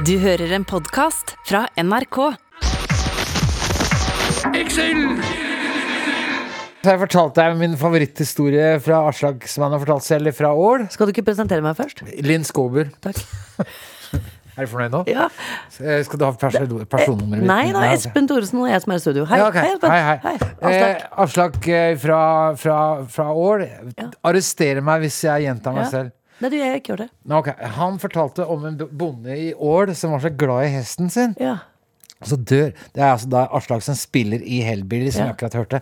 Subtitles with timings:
[0.00, 2.16] Du hører en podkast fra NRK.
[4.72, 4.86] Så
[6.88, 10.86] har jeg fortalt deg min favoritthistorie fra Aslak som han har fortalt selv, fra Ål.
[10.90, 12.00] Skal du ikke presentere meg først?
[12.24, 12.88] Linn Skåber.
[13.04, 13.20] Takk.
[14.52, 14.98] Er du fornøyd nå?
[15.08, 15.30] Ja.
[15.80, 17.48] Eh, Skal du ha person personnummeret mitt?
[17.48, 17.94] Nei, det er.
[17.96, 19.22] Espen Thoresen og jeg som er i studio.
[19.30, 19.62] Hei, Ja, okay.
[19.64, 19.90] hei, Espen.
[19.94, 20.34] hei, hei.
[20.42, 20.82] Aslak.
[20.82, 22.18] Eh, Aslak eh, fra,
[22.60, 22.76] fra,
[23.14, 23.64] fra Ål.
[24.28, 25.88] Arrester meg hvis jeg gjentar meg Ja.
[25.94, 26.12] selv.
[26.42, 27.10] Nei, du, jeg ikke gjør det.
[27.40, 27.68] Okay.
[27.78, 31.36] Han fortalte om en bonde i Ål som var så glad i hesten sin.
[31.40, 31.60] Ja.
[32.22, 35.32] Så dør Det er altså da Aslak som spiller i Hellbilly, som Ja.
[35.32, 35.80] jeg akkurat hørte.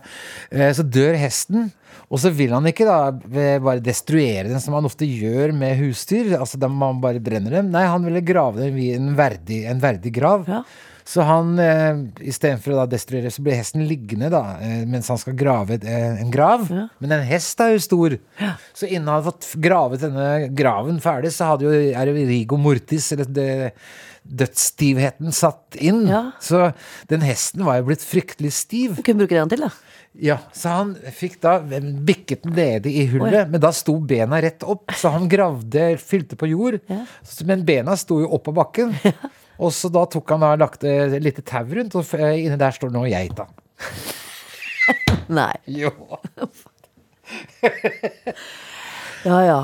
[0.51, 1.67] Eh, Så dør hesten,
[2.09, 5.77] og så vil han ikke da eh, bare destruere den, som han ofte gjør med
[5.77, 6.31] husdyr.
[6.39, 7.69] Altså da man bare brenner dem.
[7.71, 10.47] Nei, han ville grave dem i en verdig, en verdig grav.
[10.49, 10.63] Ja.
[11.07, 15.17] Så han, eh, istedenfor å da destruere, så blir hesten liggende da, eh, mens han
[15.17, 16.69] skal grave et, eh, en grav.
[16.69, 16.87] Ja.
[16.99, 18.19] Men en hest er jo stor.
[18.73, 22.57] Så innen han hadde fått gravet denne graven ferdig, så hadde jo er det Rigo
[22.57, 23.73] Mortis, eller det,
[24.27, 26.05] dødsstivheten, satt inn.
[26.07, 26.31] Ja.
[26.41, 26.73] Så
[27.09, 28.95] den hesten var jo blitt fryktelig stiv.
[28.99, 29.71] Du kunne bruke den til, da.
[30.19, 33.51] Ja, Så han fikk da bikket den nede i hullet, Oi.
[33.53, 34.91] men da sto bena rett opp.
[34.91, 36.81] Så han gravde, fylte på jord.
[36.91, 37.05] Ja.
[37.47, 38.91] Men bena sto jo opp på bakken.
[39.61, 42.73] Og så da tok han da lagt et lite tau rundt, og eh, inni der
[42.75, 43.47] står nå geita.
[45.41, 45.53] Nei.
[45.81, 45.93] Jo.
[49.21, 49.57] Ja, ja.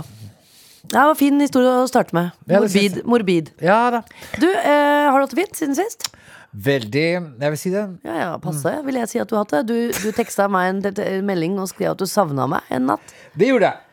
[0.87, 2.35] Det var en fin historie å starte med.
[2.45, 2.99] Det Morbid.
[3.09, 3.47] morbid.
[3.59, 4.03] Ja da.
[4.37, 6.05] Du, eh, har du hatt det fint siden sist?
[6.53, 7.07] Veldig
[7.41, 7.83] Jeg vil si det.
[8.05, 9.63] Ja, ja, passe, vil jeg si at du har hatt det.
[9.67, 13.17] Du, du teksta meg en, melding og skrev at du savna meg en natt.
[13.33, 13.83] Det gjorde jeg.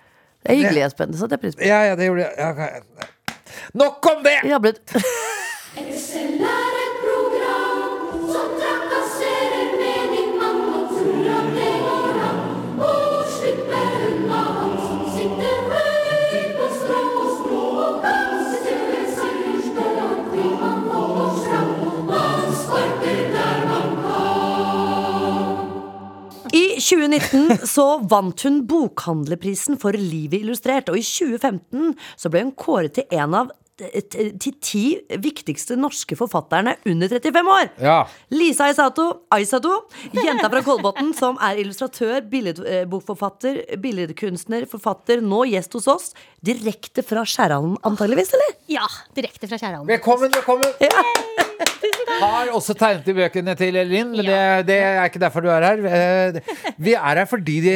[0.45, 1.17] Det er hyggelig, Espen.
[1.17, 1.65] Det satte jeg pris på.
[1.65, 2.37] Ja, ja, det gjorde jeg.
[2.39, 3.11] Ja, ok.
[3.81, 4.39] Nok om det!
[4.45, 4.61] Jeg
[26.55, 32.55] I 2019 så vant hun Bokhandlerprisen for Livet illustrert, og i 2015 så ble hun
[32.55, 34.83] kåret til en av til ti
[35.19, 37.71] viktigste norske forfatterne under 35 år.
[37.83, 37.97] Ja.
[38.31, 39.73] Lisa Aisato, Aisato
[40.15, 46.13] jenta fra Kolbotn som er illustratør, billedbokforfatter, billedkunstner, forfatter, nå gjest hos oss.
[46.45, 48.55] Direkte fra Skjærhallen, antageligvis, eller?
[48.79, 48.87] Ja,
[49.17, 49.91] direkte fra Skjærhallen.
[49.91, 51.44] Velkommen, velkommen!
[52.21, 54.39] Har også tegnet i bøkene til Linn, men det,
[54.69, 55.83] det er ikke derfor du er her.
[55.89, 56.39] Eh,
[56.81, 57.75] Vi er her fordi de,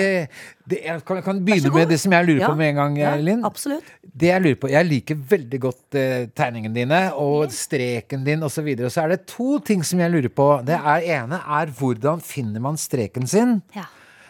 [0.71, 3.45] de jeg kan, kan begynne med det som jeg lurer på med en gang, Linn.
[3.47, 3.91] absolutt.
[4.19, 8.67] Det jeg lurer på, jeg liker veldig godt uh, tegningene dine og streken din osv.
[8.75, 10.49] Og, og så er det to ting som jeg lurer på.
[10.67, 13.61] Det er ene er hvordan finner man streken sin?
[13.77, 13.87] Ja.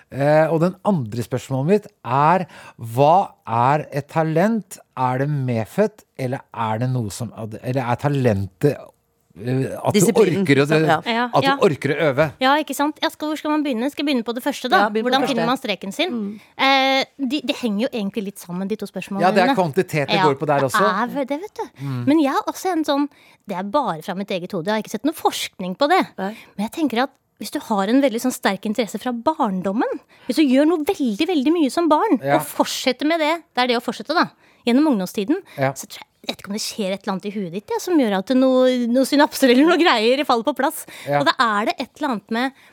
[0.08, 2.46] Uh, og den andre spørsmålet mitt er
[2.96, 3.14] hva
[3.44, 4.78] er et talent?
[4.98, 7.28] Er det medfødt, eller er det noe som
[7.62, 8.78] Eller er talentet
[9.38, 11.26] at du, orker å, at ja.
[11.32, 12.26] du orker å øve?
[12.42, 12.98] Ja, ikke sant?
[12.98, 13.90] Skal, hvor skal man begynne?
[13.92, 14.84] Skal jeg begynne på det første, da?
[14.86, 15.32] Ja, Hvordan første.
[15.32, 16.16] finner man streken sin?
[16.56, 19.24] Eh, det de henger jo egentlig litt sammen, de to spørsmålene.
[19.26, 20.82] Ja, det er kvantitet det går på der også.
[20.82, 21.86] Ja, Det er det, vet du.
[22.08, 23.08] Men jeg har også en sånn
[23.48, 24.68] Det er bare fra mitt eget hode.
[24.68, 26.02] Jeg har ikke sett noe forskning på det.
[26.18, 26.34] Nei.
[26.58, 30.40] Men jeg tenker at hvis du har en veldig sånn sterk interesse fra barndommen, hvis
[30.40, 32.36] du gjør noe veldig veldig mye som barn, Ja.
[32.36, 34.26] og fortsetter med det, det er det å fortsette, da,
[34.66, 35.70] gjennom ungdomstiden, Ja.
[35.72, 37.72] så tror jeg jeg vet ikke om det skjer et eller annet i huet ditt
[37.72, 40.84] ja, som gjør at noe, noe synapser eller noe greier faller på plass.
[41.06, 41.22] Ja.
[41.22, 42.64] Og da er det et eller annet med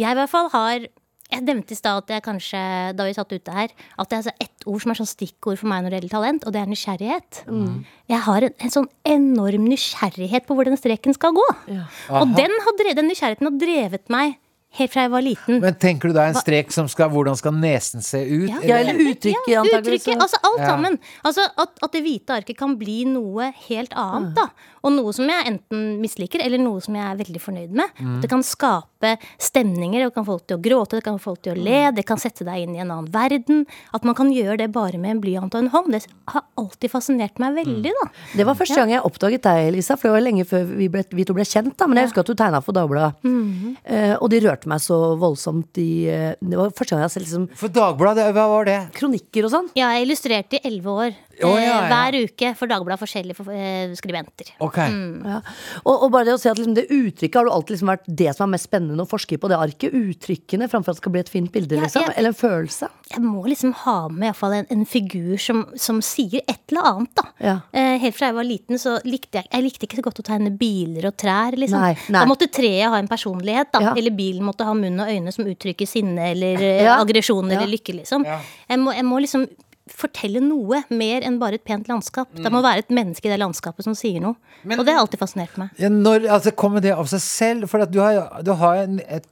[0.00, 2.60] Jeg i hvert fall har Jeg nevnte i stad at jeg kanskje,
[2.96, 5.60] da vi satt ute her, at det er altså ett ord som er sånn stikkord
[5.60, 7.40] for meg når det gjelder talent, og det er nysgjerrighet.
[7.48, 7.78] Mm.
[8.12, 11.46] Jeg har en, en sånn enorm nysgjerrighet på hvor den streken skal gå.
[12.20, 14.36] Og den, har drevet, den nysgjerrigheten har drevet meg
[14.78, 15.60] helt fra jeg var liten.
[15.62, 18.48] Men tenker du da en strek som skal Hvordan skal nesen se ut?
[18.50, 18.60] Ja.
[18.62, 20.02] Ja, eller uttrykket, Ja, antageligvis.
[20.02, 20.66] uttrykket, altså alt Ja.
[20.72, 20.98] sammen.
[21.24, 24.48] Altså at, at det hvite arket kan bli noe helt annet, da.
[24.84, 27.88] Og noe som jeg enten misliker, eller noe som jeg er veldig fornøyd med.
[27.98, 28.20] Mm.
[28.20, 31.42] Det kan skape stemninger, det kan få folk til å gråte, det kan få folk
[31.44, 31.94] til å le, Mm.
[31.96, 33.66] det kan sette deg inn i en annen verden.
[33.92, 35.92] At man kan gjøre det bare med en blyant og en hånd.
[35.92, 38.10] Det har alltid fascinert meg veldig, da.
[38.36, 41.04] Det var første gang jeg oppdaget deg, Elisa, for det var lenge før vi, ble,
[41.10, 41.76] vi to ble kjent.
[41.76, 43.14] da Men jeg husker at du tegna for Dagbladet.
[43.24, 43.76] Mhm.
[43.90, 47.14] uh, og de rørte meg så voldsomt De, eh, Det var første gang jeg har
[47.14, 48.92] sett liksom, For Dagbladet, hva var det?
[48.92, 49.68] kronikker og sånn.
[49.74, 51.14] Ja, jeg illustrerte i elleve år.
[51.42, 51.78] Å, ja, ja.
[51.90, 54.52] Hver uke for Dagbladet forskjellige for, eh, skribenter.
[54.60, 54.76] Ok.
[54.78, 55.24] Mm.
[55.26, 55.40] Ja.
[55.84, 58.06] Og, og bare det å se at liksom, det uttrykket har jo alltid liksom vært
[58.06, 59.48] det som er mest spennende å forske på.
[59.50, 59.92] Det arket.
[59.94, 62.02] Uttrykkene framfor at det skal bli et fint bilde, Ja, liksom.
[62.06, 62.88] jeg- Eller en følelse.
[63.10, 67.14] jeg må liksom ha med iallfall en, en figur som, som sier et eller annet,
[67.14, 67.24] da.
[67.40, 67.56] Ja.
[67.72, 70.24] Eh, helt fra jeg var liten, så likte jeg Jeg likte ikke så godt å
[70.26, 71.80] tegne biler og trær, liksom.
[71.80, 72.20] Nei, nei.
[72.20, 73.80] Da måtte treet ha en personlighet, da.
[73.80, 73.94] Ja.
[73.96, 76.98] Eller bilen måtte ha munn og øyne som uttrykker sinne eller eh, Ja.
[77.02, 77.58] aggresjon Ja.
[77.60, 78.24] eller lykke, liksom.
[78.24, 78.40] Ja.
[78.68, 79.46] Jeg, må, jeg må liksom
[79.90, 82.30] fortelle noe mer enn bare et pent landskap.
[82.32, 84.36] Det må være et menneske i det landskapet som sier noe.
[84.64, 85.70] Men- og det har alltid fascinert meg.
[85.78, 87.68] Ja, når, altså, kommer det av seg selv?
[87.68, 89.26] For at du har, du har en, et,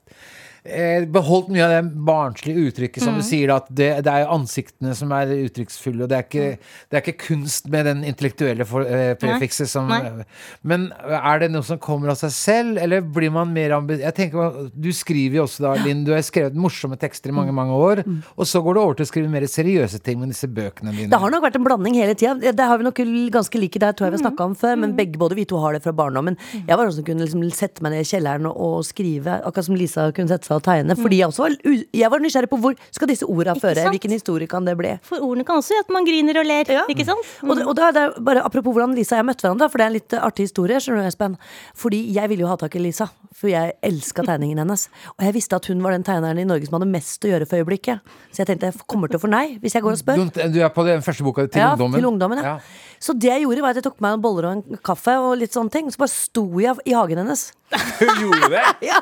[0.63, 5.11] beholdt mye av det barnslige uttrykket, som du sier, at det, det er ansiktene som
[5.17, 6.49] er uttrykksfulle, og det er ikke,
[6.87, 10.25] det er ikke kunst med den intellektuelle for, eh, prefikset som Nei.
[10.63, 14.71] Men er det noe som kommer av seg selv, eller blir man mer ambisiøs?
[14.73, 18.05] Du skriver jo også, da, Linn, du har skrevet morsomme tekster i mange, mange år,
[18.37, 21.11] og så går du over til å skrive mer seriøse ting med disse bøkene dine.
[21.13, 22.39] Det har nok vært en blanding hele tida.
[22.39, 23.03] Det har vi nok
[23.35, 24.79] ganske like det tror jeg vi har snakka om før.
[24.79, 26.39] Men begge, både vi to har det fra barndommen.
[26.55, 29.79] Jeg var også som kunne liksom sette meg ned i kjelleren og skrive, akkurat som
[29.79, 30.97] Lisa kunne sette seg og tegne.
[30.99, 31.57] Fordi jeg også var,
[32.03, 33.87] jeg var nysgjerrig på hvor skal disse orda føre?
[33.93, 34.95] Hvilken historie kan det bli?
[35.07, 36.73] For ordene kan også gjøre at man griner og ler.
[36.79, 36.85] Ja.
[36.93, 37.33] Ikke sant?
[37.45, 39.81] Og, det, og da, det er bare Apropos hvordan Lisa og jeg møtte hverandre, for
[39.81, 40.81] det er en litt artig historie.
[40.83, 41.37] skjønner du, Espen
[41.79, 44.89] Fordi jeg ville jo ha tak i Lisa, for jeg elska tegningen hennes.
[45.17, 47.49] Og jeg visste at hun var den tegneren i Norge som hadde mest å gjøre
[47.49, 48.15] for øyeblikket.
[48.33, 50.25] Så jeg tenkte jeg kommer til å få nei hvis jeg går og spør.
[50.25, 52.01] Du, du er på den første boka til ja, ungdommen?
[52.01, 52.57] Til ungdommen ja.
[53.03, 55.35] Så det jeg gjorde, var at jeg tok meg noen boller og en kaffe og
[55.41, 55.89] litt sånne ting.
[55.91, 57.49] Så bare sto jeg i hagen hennes.
[57.73, 58.65] Hun gjorde det?
[58.93, 58.99] Ja.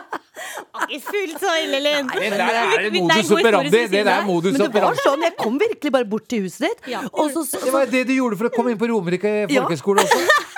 [0.89, 2.07] Ikke fullt så ille, Linn.
[2.09, 3.71] Det der er det Det modus operandi.
[3.93, 6.65] Det der er modus Men det var sånn, jeg kom virkelig bare bort til huset
[6.65, 6.89] ditt.
[6.95, 7.03] Ja.
[7.13, 10.07] Og så, så, Det var det du gjorde for å komme inn på Romerike folkehøgskole
[10.07, 10.23] også.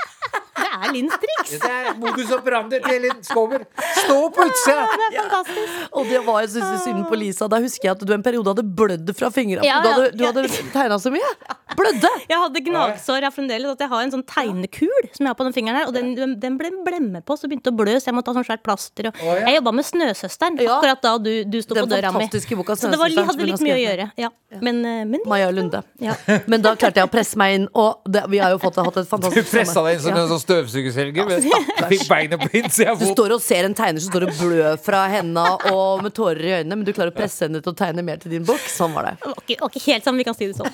[0.83, 1.51] Det er Linns triks.
[1.63, 3.63] Det er modus operandi til Linn Skåber.
[4.01, 4.87] Stå på utsida!
[5.13, 5.77] Det er fantastisk.
[5.93, 7.47] og det var jeg synes synd på Lisa.
[7.51, 9.63] Da husker jeg at du en periode hadde blødd fra fingrene.
[9.67, 11.31] Ja, Du hadde, ja, du hadde tegna så mye.
[11.79, 12.11] Blødde!
[12.29, 13.77] Jeg hadde gnagsår jeg har fremdeles.
[13.77, 15.91] At jeg har en sånn tegnekul som jeg har på den fingeren her.
[15.91, 18.49] Og den, den, ble blemme på, så begynte å blø, så jeg måtte ha sånn
[18.49, 19.13] svært plaster.
[19.13, 19.47] Og Å, ja.
[19.53, 20.81] Jeg jobba med Snøsøsteren Ja.
[20.81, 22.27] akkurat da du, du sto på døra mi.
[22.59, 24.11] boka Så det var, hadde litt mye å gjøre.
[24.19, 24.33] Ja.
[24.61, 25.83] Men, eh, men Maja Lunde.
[26.03, 26.19] Ja.
[26.51, 28.99] Men da klarte jeg å presse meg inn, og det, vi har jo fått, hatt
[29.01, 30.25] et Du fantastisk pressa deg inn som Ja.
[30.25, 31.29] en sånn støvsugerselger.
[31.29, 31.43] men
[31.93, 34.81] Fikk beinet på innsida av Du står og ser en tegner som står og blør
[34.83, 37.77] fra henda og med tårer i øynene, men du klarer å presse henne til å
[37.79, 38.63] tegne mer til din bok.
[38.73, 39.15] Sånn var det.
[39.37, 40.73] Okay, ikke helt sammen, vi kan si det sånn.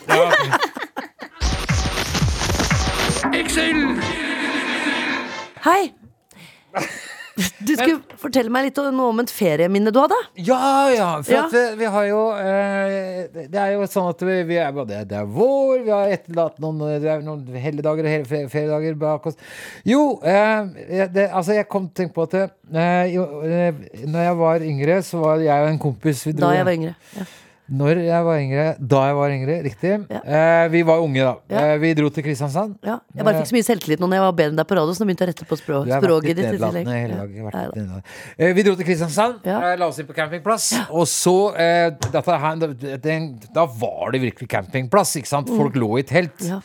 [5.68, 5.82] Hei!
[7.62, 10.16] Du skulle fortelle meg litt om- noe om et ferieminne du hadde.
[10.36, 11.08] Ja, ja.
[11.22, 11.44] For Ja.
[11.46, 15.00] at vi, vi har jo eh, Det er jo sånn at vi, vi er, det,
[15.12, 16.78] det er vår, vi har etterlatt noen,
[17.24, 19.36] noen helligdager og hele- feriedager bak oss.
[19.86, 22.34] Jo, eh, det, altså jeg kom til å tenke på at
[22.74, 23.72] eh, jo, eh,
[24.08, 26.72] Når jeg var yngre, så var jeg og en kompis vi dro, Da jeg var
[26.80, 26.96] yngre.
[27.16, 27.24] Ja.
[27.68, 29.90] Når jeg var yngre, da jeg var yngre, riktig.
[30.08, 30.20] Ja.
[30.24, 31.34] Eh, vi var unge, da.
[31.52, 31.64] Ja.
[31.74, 32.78] Eh, vi dro til Kristiansand.
[32.86, 32.98] Ja.
[33.14, 34.94] Jeg bare fikk så mye selvtillit nå når jeg var bedre enn deg på radio,
[34.96, 36.48] så nå begynte jeg å rette på språk, språket ditt
[37.76, 38.00] Ja.
[38.38, 40.70] Eh, Vi dro til Kristiansand, eh, la oss inn på campingplass.
[40.90, 45.48] Og så eh, her, da- den, Da var det virkelig campingplass, ikke sant?
[45.48, 46.38] Folk lå i telt.
[46.40, 46.62] Mm.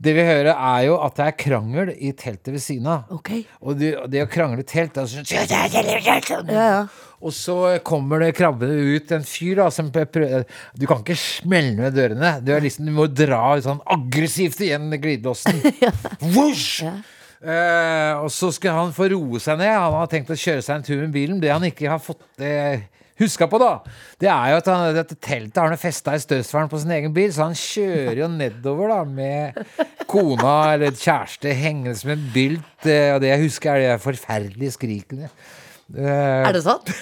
[0.00, 3.10] Det vi hører, er jo at det er krangel i teltet ved siden av.
[3.18, 3.42] Okay.
[3.60, 5.26] Og det, det å krangle i telt er sånn
[6.48, 6.86] Ja, ja.
[7.20, 11.76] Og så kommer det krabbende ut en fyr da som prøver Du kan ikke smelle
[11.76, 12.34] ned dørene.
[12.44, 15.60] Du, liksom, du må dra sånn aggressivt igjen glidelåsen.
[16.34, 16.80] Vosh!
[17.40, 19.72] Eh, og så skal han få roe seg ned.
[19.72, 21.40] Han har tenkt å kjøre seg en tur med bilen.
[21.42, 22.88] Det han ikke har fått eh,
[23.20, 23.72] huska på, da,
[24.20, 27.12] det er jo at han, dette teltet har han festa i støvsvern på sin egen
[27.16, 29.58] bil, så han kjører jo nedover da med
[30.08, 32.86] kona eller kjæreste hengende som en bylt.
[32.88, 35.28] Eh, og det jeg husker, er de forferdelige skrikene.
[35.96, 36.90] Eh, Er det sant?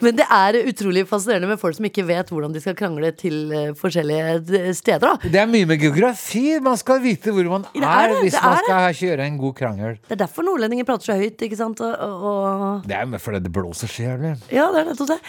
[0.00, 3.50] Men det er utrolig fascinerende med folk som ikke vet hvordan de skal krangle til
[3.54, 5.02] eh, forskjellige steder.
[5.02, 6.44] da Det er mye med geografi.
[6.62, 9.40] Man skal vite hvor man er, er det, hvis det man er skal kjøre en
[9.40, 9.98] god krangel.
[10.06, 11.42] Det er derfor nordlendinger prater så høyt.
[11.46, 11.80] ikke sant?
[11.80, 14.36] Og, og, Det er fordi det blåser så jævlig.
[14.52, 15.20] ja, det er nettopp det.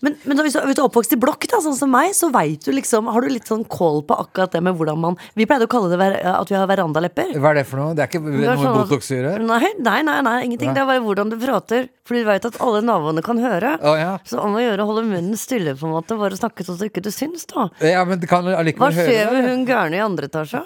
[0.00, 2.30] Men, men hvis, du, hvis du er oppvokst i blokk, da, sånn som meg, så
[2.32, 5.46] vet du liksom Har du litt sånn kål på akkurat det med hvordan man Vi
[5.48, 7.34] pleide å kalle det ver, at vi har verandalepper.
[7.36, 7.96] Hva er det for noe?
[7.96, 9.28] Det er ikke Det noe sånn Botox gjør?
[9.44, 10.70] Nei, nei, nei, nei ingenting.
[10.72, 10.76] Nei.
[10.78, 11.88] Det er bare hvordan du prater.
[12.08, 13.76] For du vet at alle naboene kan høre.
[13.76, 14.12] Å, ja.
[14.26, 16.16] Så om å gjøre å holde munnen stille, på en måte.
[16.20, 17.68] Bare snakke sånn at ikke du syns, da.
[17.84, 20.64] ja, men kan Hva allikevel høre skjer med hun gærne i andre etasje?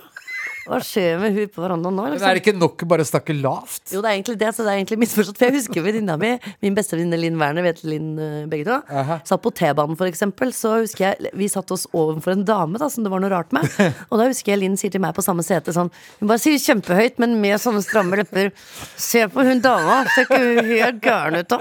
[0.65, 2.05] Hva skjer med hun på verandaen nå?
[2.07, 2.29] Men Liksom?
[2.31, 3.83] er det ikke nok å bare snakke lavt?
[3.93, 5.37] Jo, det er egentlig det, så det er egentlig misforstått.
[5.41, 6.31] For jeg husker venninna mi,
[6.65, 9.19] min beste venninne Linn Werner, vet Linn eh, begge to, Aha.
[9.29, 12.89] satt på T-banen for eksempel, så husker jeg vi satt oss overfor en dame da,
[12.93, 13.69] som det var noe rart med.
[14.11, 15.91] Og da husker jeg Linn sier til meg på samme sete sånn
[16.21, 18.53] Hun bare sier kjempehøyt, men med sånne stramme lepper.
[18.97, 21.61] Se på hun dama, ser ikke hun helt gæren ut da?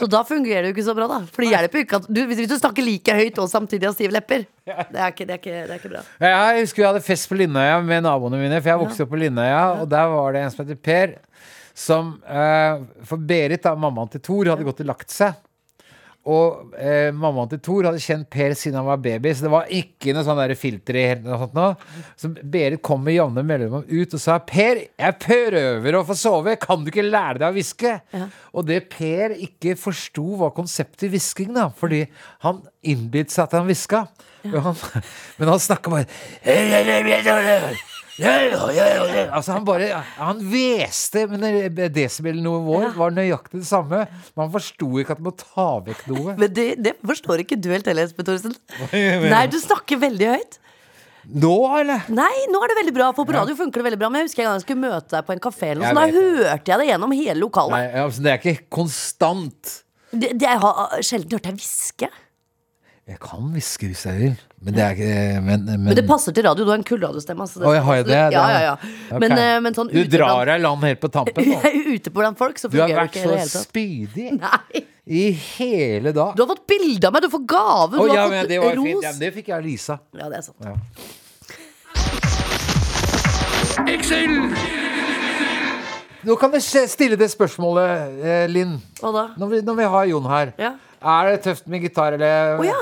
[0.00, 1.18] Så da fungerer det jo ikke så bra, da.
[1.28, 3.96] For det hjelper jo ikke at du, hvis du snakker like høyt og samtidig har
[3.96, 4.46] stive lepper.
[4.64, 6.02] Det er ikke, det er ikke, det er ikke bra.
[6.24, 9.20] Jeg husker vi hadde fest på Lindøya med naboene mine, for jeg vokste opp på
[9.20, 11.14] Lindøya, og der var det en som heter Per,
[11.76, 15.36] som eh, For Berit, da, mammaen til Thor, hadde gått og lagt seg.
[16.28, 19.70] Og eh, mammaen til Thor hadde kjent Per siden han var baby, så det var
[19.72, 21.68] ikke noe sånn filter i hele sånt nå.
[22.20, 26.58] Så Berit kom med jevne mellomrom ut og sa Per, jeg prøver å få sove,
[26.60, 27.94] kan du ikke lære deg å hviske?
[28.52, 32.02] Og det Per ikke forsto var konseptet hvisking, da, fordi
[32.44, 34.04] han innbilte seg at han hviska.
[34.44, 34.76] Han,
[35.40, 36.06] men han snakka bare
[38.20, 41.44] Altså Han bare Han hveste, men
[41.94, 44.04] desibelnivået var nøyaktig det samme.
[44.34, 46.34] Men han forsto ikke at han må ta vekk noe.
[46.40, 48.56] Men det, det forstår ikke du helt heller, Espen Thorsen.
[48.92, 50.60] Nei, du snakker veldig høyt.
[51.30, 52.06] Nå, eller?
[52.08, 54.08] Nei, nå er det veldig bra, for på radio funker det veldig bra.
[54.12, 56.16] Men jeg husker en gang jeg skulle møte deg på en kafé, eller noe da
[56.16, 57.94] hørte jeg det gjennom hele Nei, lokalet.
[58.02, 59.74] altså, det er ikke konstant.
[60.10, 62.08] Det, det, jeg har sjelden hørt deg hviske.
[63.10, 66.44] Jeg kan hviske hvis jeg vil, men det er Men, men, Men det passer til
[66.44, 66.66] radio.
[66.66, 67.40] Du har en kullradiostemme.
[67.46, 67.62] altså.
[67.64, 68.74] oh, jeg har jo det, Ja, ja, ja.
[69.08, 69.20] Okay.
[69.22, 71.60] Men, eh, men sånn Du drar deg i land helt på tampen nå.
[71.94, 74.84] ute blant folk, så fungerer det vært Du har vært så spydig Nei.
[75.08, 75.24] i
[75.56, 76.36] hele dag.
[76.36, 78.76] Du har fått bilde av meg, du får gave, du ja, har fått det var
[78.76, 78.84] ros.
[78.90, 79.02] fint.
[79.08, 79.98] Ja, men det fikk jeg av Lisa.
[80.20, 80.60] Ja, det er sant.
[80.68, 80.76] Ja.
[86.20, 88.76] Nå kan du stille det spørsmålet, eh, Linn.
[89.00, 89.24] Hva da?
[89.40, 90.52] Når vi, når vi har Jon her.
[90.60, 90.74] Ja.
[91.00, 92.58] Er det tøft med gitar, eller?
[92.60, 92.76] oh, ja.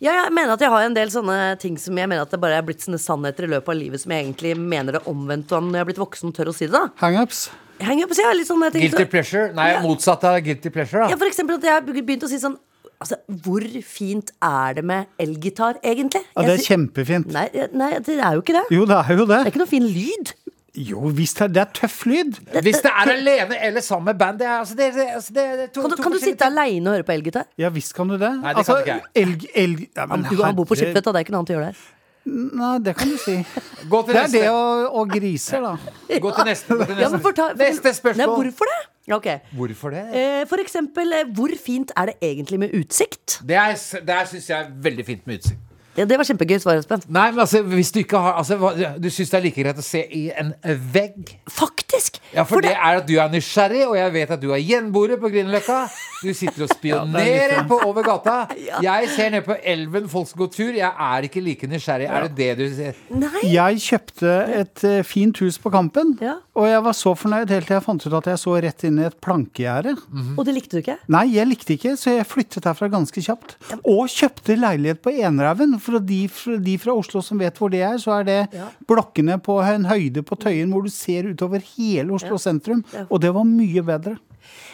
[0.00, 2.40] Ja, jeg mener at jeg har en del sånne ting som jeg mener at det
[2.42, 5.52] bare er blitt sånne sannheter i løpet av livet som jeg egentlig mener det omvendt
[5.56, 6.72] om når jeg er blitt voksen og tør å si det.
[6.76, 7.48] da Hangups.
[7.78, 9.52] Henger ja, litt sånn jeg tenker Guilty så- pleasure?
[9.54, 9.80] Nei, Ja.
[9.82, 11.10] motsatt av guilty pleasure, da.
[11.10, 12.58] Ja, for eksempel at jeg har begynt å si sånn
[13.00, 16.24] Altså, hvor fint er det med elgitar, egentlig?
[16.34, 17.26] Ja, det er kjempefint.
[17.30, 18.64] Nei, nei, det er jo ikke det.
[18.74, 20.32] Jo, det er jo Det Det er ikke noe fin lyd.
[20.78, 22.36] Jo hvis det, det er tøff lyd.
[22.62, 25.66] Hvis det er alene eller sammen med band, det er, altså, det, altså, det, det
[25.66, 27.48] er to, Kan du, to kan du sitte aleine og høre på elgitar?
[27.58, 28.30] Ja visst kan du det.
[28.42, 31.14] Nei, det kan ikke elg, elg, ja, men du, han bor på Skiptvet, da.
[31.16, 31.86] Det er ikke noe annet å gjøre der.
[32.28, 33.34] Nei, det kan du si.
[33.92, 34.40] Gå til Det er neste.
[34.44, 35.74] det og, og griser, da.
[36.26, 36.68] Gå til neste.
[36.76, 37.02] Gå til neste.
[37.06, 38.24] Ja, men forta- for- neste spørsmål.
[38.26, 38.80] Nei, hvorfor det?
[39.16, 39.38] Okay.
[39.56, 40.02] Hvorfor det?
[40.20, 43.38] Eh, For eksempel, eh, hvor fint er det egentlig med utsikt?
[43.48, 45.64] Det, er, det syns jeg er veldig fint med utsikt.
[45.98, 47.02] Ja, det var kjempegøy svar, Espen.
[47.10, 49.80] Nei, men altså, hvis du ikke har altså, hva- Du syns det er like greit
[49.82, 50.52] å se i en
[50.94, 51.32] vegg?
[51.50, 52.20] Faktisk!
[52.34, 55.16] Ja, for, det er at du er nysgjerrig, og jeg vet at du er gjenboere
[55.18, 55.78] på Grünerløkka.
[56.22, 58.36] Du sitter og spionerer på over gata.
[58.88, 60.72] Jeg ser ned på elven, folk skal gå tur.
[60.76, 62.06] Jeg er ikke like nysgjerrig.
[62.10, 62.98] Er det det du sier?
[63.10, 63.42] Nei!
[63.52, 66.38] Jeg kjøpte et eh, fint hus på Kampen, Ja.
[66.58, 68.98] Og jeg var så fornøyd helt til jeg fant ut at jeg så rett inn
[68.98, 69.92] i et plankegjerde.
[70.34, 70.96] Og det likte du ikke?
[71.14, 73.54] Nei, jeg likte ikke, så jeg flyttet herfra ganske kjapt.
[73.84, 75.76] Og kjøpte leilighet på Enerhaugen.
[75.82, 76.20] For de,
[76.66, 78.68] de fra Oslo som vet hvor det er, så er det Ja.
[78.90, 82.82] blokkene på en høyde på Tøyen hvor du ser utover hele Oslo sentrum.
[83.08, 84.16] Og det var mye bedre.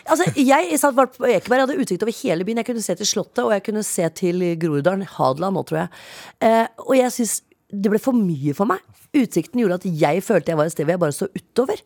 [0.09, 2.61] Altså, jeg satt bare på Ekeberg, jeg hadde utsikt over hele byen.
[2.61, 5.07] Jeg kunne se til Slottet, og jeg kunne se til Groruddalen.
[5.17, 5.89] Hadeland nå, tror jeg.
[6.45, 7.41] Eh, og jeg syns
[7.83, 8.83] det ble for mye for meg.
[9.15, 11.81] Utsikten gjorde at jeg følte jeg var et sted hvor jeg bare så utover.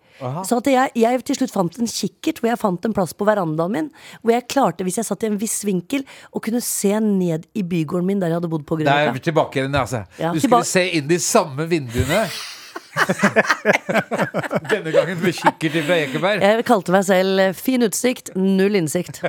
[0.49, 3.27] Så at jeg, jeg til slutt fant en kikkert hvor jeg fant en plass på
[3.29, 3.89] verandaen min.
[4.23, 7.63] Hvor jeg klarte, hvis jeg satt i en viss vinkel, å kunne se ned i
[7.69, 9.25] bygården min der jeg hadde bodd på Det er Grünerløkka.
[9.29, 10.05] tilbake igjen, altså.
[10.19, 12.25] Ja, Du skulle se inn de samme vinduene.
[14.73, 16.43] Denne gangen med kikkert fra Ekeberg.
[16.43, 19.21] Jeg kalte meg selv eh, fin utsikt, null innsikt.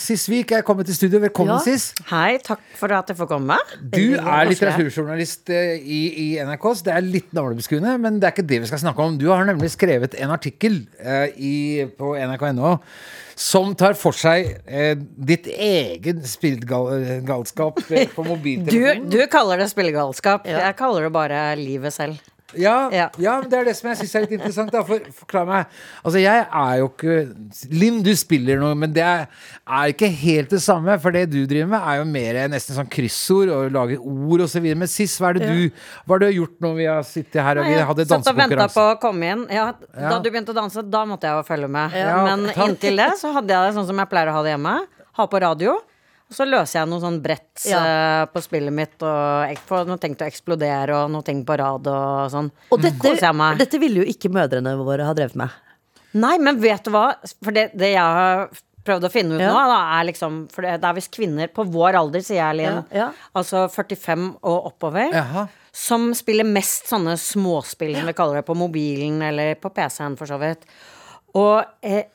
[0.00, 1.18] Sis Wiik er kommet til studio.
[1.20, 1.60] Velkommen, Ja.
[1.60, 1.90] Sis.
[2.08, 3.56] Hei, takk for at jeg får komme.
[3.92, 8.34] Du er litteraturjournalist eh, i, i NRK, så det er litt navlebeskuende, men det er
[8.34, 9.18] ikke det vi skal snakke om.
[9.20, 12.78] Du har nemlig skrevet en artikkel uh, i, på nrk.no
[13.40, 19.08] som tar for seg uh, ditt egen spillgalskap på mobiltelefonen.
[19.12, 20.48] du kaller det spillegalskap.
[20.48, 22.16] Jeg kaller det bare livet selv.
[22.58, 23.08] Ja, ja.
[23.18, 23.34] Ja.
[23.40, 24.72] men det er det som jeg syns er litt interessant.
[24.74, 24.82] Da.
[24.86, 25.66] For, forklar meg.
[26.04, 27.16] Altså, jeg er jo ikke
[27.70, 29.26] Linn, du spiller noe, men det er,
[29.66, 30.96] er ikke helt det samme.
[31.02, 34.66] For det du driver med, er jo mer nesten sånn kryssord og lager ord osv.
[34.74, 37.60] Men sist, hva er det du Hva har du gjort når vi har sittet her
[37.62, 39.46] og vi hadde Satt og venta på å komme inn.
[39.52, 40.08] Ja, Ja.
[40.10, 41.94] Da du begynte å danse, da måtte jeg jo følge med.
[41.94, 42.68] Ja, Men takk.
[42.68, 44.74] inntil det så hadde jeg det sånn som jeg pleier å ha det hjemme.
[45.18, 45.76] Ha på radio.
[46.30, 47.80] Og så løser jeg noe sånn brett Ja.
[47.82, 48.94] uh, på spillet mitt.
[49.02, 52.52] Og får noe ting til å eksplodere og noe ting på rad og sånn.
[52.70, 53.16] Og dette,
[53.58, 55.50] dette ville jo ikke mødrene våre ha drevet med.
[56.14, 57.08] Nei, men vet du hva?
[57.42, 58.48] For det, det jeg har
[58.86, 59.50] prøvd å finne ut Ja.
[59.52, 62.56] nå, da, er liksom For det, det er visst kvinner på vår alder, sier jeg,
[62.62, 62.78] Linn.
[62.90, 63.08] Ja, ja.
[63.36, 65.10] Altså 45 og oppover.
[65.14, 65.48] Jaha.
[65.72, 70.26] Som spiller mest sånne småspill, som vi kaller det, på mobilen eller på PC-en, for
[70.30, 70.64] så vidt.
[71.38, 72.08] Og eh,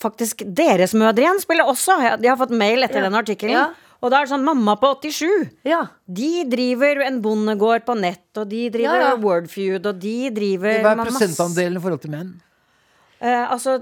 [0.00, 1.96] faktisk deres mødre igjen spiller også.
[2.20, 3.08] De har fått mail etter Ja.
[3.08, 3.52] den artikkelen.
[3.56, 3.70] Ja.
[4.02, 5.50] Og da er det sånn mamma på 87.
[5.64, 5.84] Ja.
[6.10, 9.16] De driver en bondegård på nett, og de driver Ja, ja.
[9.16, 12.32] Wordfeud, og de driver Hva er prosentandelen i forhold til menn?
[13.22, 13.76] Eh, altså,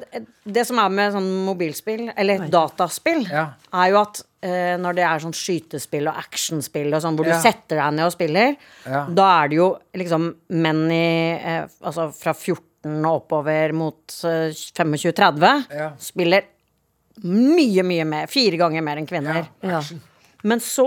[0.44, 3.54] det som er med sånn mobilspill, eller dataspill, Ja.
[3.72, 7.36] er jo at eh, når det er sånn skytespill og actionspill og sånn, hvor Ja.
[7.36, 8.56] du setter deg ned og spiller,
[8.86, 9.06] Ja.
[9.06, 14.14] da er det jo liksom menn i eh, Altså fra 14 14 og oppover mot
[14.24, 15.90] eh, 25-30, Ja.
[16.00, 16.42] spiller
[17.24, 18.26] mye, mye mer.
[18.32, 19.48] Fire ganger mer enn kvinner.
[19.62, 19.80] Ja.
[20.42, 20.86] Men så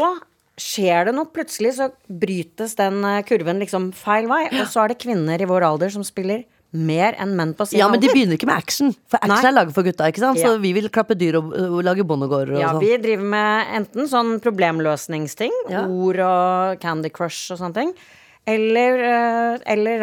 [0.57, 1.25] skjer det noe.
[1.33, 4.47] Plutselig så brytes den eh, kurven liksom feil vei.
[4.59, 7.77] Og så er det kvinner i vår alder som spiller mer enn menn på sin
[7.77, 8.95] Ja, men de begynner ikke med action.
[9.05, 9.49] For action Nei.
[9.51, 10.07] er laget for gutta.
[10.09, 10.39] ikke sant?
[10.41, 12.81] Så vi vil klappe dyr og, og lage bondegårder og Ja, sånn.
[12.81, 15.85] vi driver med enten sånn problemløsningsting, Ja.
[15.85, 17.93] ord og Candy Crush og sånne ting,
[18.49, 20.01] eller, eh, eller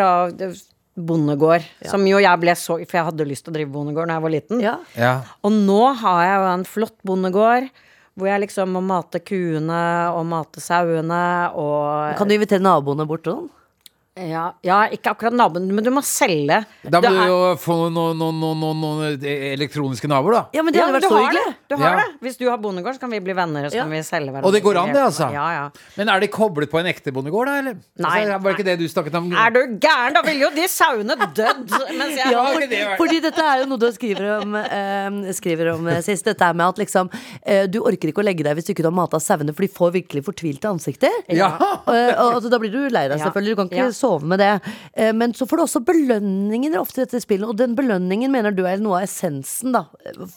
[1.00, 1.06] da Ja.
[1.06, 1.62] bondegård.
[1.90, 4.22] Som jo jeg ble så For jeg hadde lyst til å drive bondegård da jeg
[4.22, 4.60] var liten.
[4.60, 4.76] Ja.
[4.96, 5.22] Ja.
[5.42, 7.70] Og nå har jeg jo en flott bondegård.
[8.18, 13.24] Hvor jeg liksom må mate kuene og mate sauene og Kan du invitere naboene bort
[13.24, 13.48] sånn?
[14.18, 16.64] Ja, ja, ikke akkurat naboen, men du må selge.
[16.82, 20.42] Da må du er- jo få noen no, no, no, elektroniske naboer, da.
[20.52, 21.54] Ja, men det ja, hadde vært så hyggelig.
[21.70, 21.96] Du har Ja.
[22.02, 22.18] det.
[22.20, 23.82] Hvis du har bondegård, så kan vi bli venner, og så Ja.
[23.84, 24.44] kan vi selge hverandre.
[24.44, 25.30] Og det går an, det, altså?
[25.32, 25.70] Ja, ja.
[25.96, 27.58] Men er det koblet på en ekte bondegård, da?
[27.60, 27.74] Eller?
[27.98, 28.20] Nei.
[28.26, 29.32] Altså, var det ikke det du snakket om?
[29.32, 30.12] Er du gæren?
[30.14, 33.66] Da ville jo de sauene dødd mens jeg Ja, fordi, det fordi dette er jo
[33.66, 36.24] noe du skriver om, eh, skriver om eh, sist.
[36.24, 37.08] Dette er med at liksom
[37.46, 39.68] eh, Du orker ikke å legge deg hvis du ikke har mata sauene, for de
[39.68, 41.10] får virkelig fortvilte ansikter.
[41.30, 41.56] Ja.
[41.86, 43.50] Eh, og, altså, da blir du lei deg, selvfølgelig.
[43.50, 43.90] Du kan ikke Ja.
[44.10, 44.52] Sove med det.
[44.94, 48.54] Eh, men så får du også belønninger ofte i dette spillet, og den belønningen mener
[48.54, 49.86] du er noe av essensen da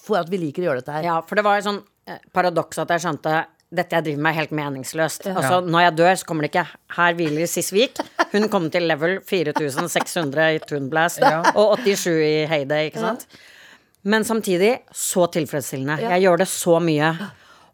[0.04, 1.10] for at vi liker å gjøre dette her.
[1.10, 4.30] Ja, for det var jo sånn eh, paradoks at jeg skjønte dette jeg driver med
[4.30, 5.24] er helt meningsløst.
[5.32, 8.02] Altså, Når jeg dør, så kommer det ikke 'Her hviler Sisvik'.
[8.34, 11.24] Hun kom til level 4600 i Toonblast
[11.56, 13.26] og 87 i Heyday, ikke sant?
[14.04, 16.02] Men samtidig så tilfredsstillende.
[16.06, 17.16] Jeg gjør det så mye.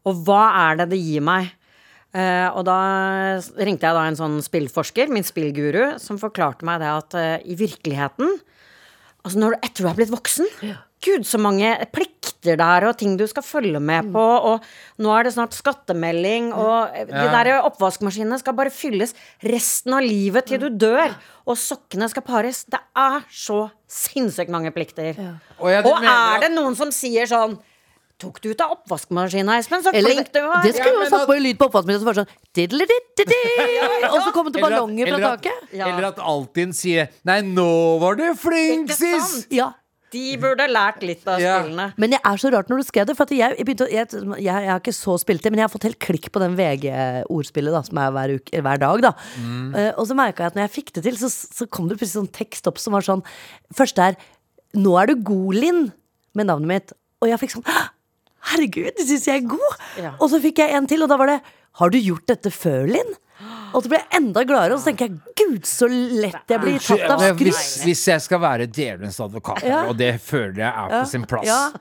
[0.05, 1.51] Og hva er det det gir meg?
[2.09, 2.79] Eh, og da
[3.61, 7.57] ringte jeg da en sånn spillforsker, min spillguru, som forklarte meg det at uh, i
[7.59, 8.39] virkeligheten
[9.19, 10.47] Altså når du, etter du er blitt voksen
[11.03, 14.19] Gud, så mange plikter det er, og ting du skal følge med på.
[14.19, 14.65] Og
[15.03, 19.15] nå er det snart skattemelding, og de der oppvaskmaskinene skal bare fylles
[19.47, 21.15] resten av livet til du dør.
[21.47, 22.65] Og sokkene skal pares.
[22.67, 23.61] Det er så
[23.91, 25.15] sinnssykt mange plikter.
[25.59, 27.55] Og jeg Og er det noen som sier sånn
[28.19, 29.79] Tok du ut av oppvaskmaskina, Espen?
[29.85, 30.61] Så Eller, flink du var.
[30.65, 34.17] det skulle Ja, jo satt på en lyd på oppvaskmaskinen som var sånn diddeli-diddeli, Og
[34.25, 35.69] så kom det ballonger fra taket.
[35.79, 35.87] Ja.
[35.87, 37.69] Eller at Altinn sier 'Nei, nå
[38.01, 39.29] var du flink, sis'!
[39.43, 39.47] sant?
[39.55, 39.69] Ja.
[40.11, 41.59] De burde lært litt av Ja.
[41.61, 41.93] spillene.
[41.95, 44.07] Men det er så rart når du skrev det, for at jeg, jeg, begynte, jeg,
[44.09, 46.55] jeg, jeg har ikke så spilt det, men jeg har fått helt klikk på den
[46.57, 49.01] VG-ordspillet da, som er hver, uke, hver dag.
[49.05, 49.11] da
[49.77, 51.99] Eh, Og så merka jeg at når jeg fikk det til, så, så kom det
[51.99, 53.23] plutselig sånn tekst opp som var sånn
[53.71, 54.17] Første er
[54.75, 55.91] 'Nå er du god, Linn',
[56.35, 56.93] med navnet mitt.
[57.21, 57.89] Og jeg fikk sånn «Hå!
[58.51, 59.79] Herregud, det syns jeg er god!
[59.99, 60.11] Ja.
[60.19, 61.39] Og så fikk jeg en til, og da var det
[61.79, 63.17] 'Har du gjort dette før, Linn?'
[63.73, 66.79] Og så blir jeg enda gladere, og så tenker jeg 'Gud, så lett jeg blir
[66.79, 67.37] tatt av skryt'.
[67.45, 69.85] hvis, hvis jeg skal være djevelens advokat, Ja.
[69.87, 71.03] og det føler jeg er på Ja.
[71.05, 71.71] sin plass Ja.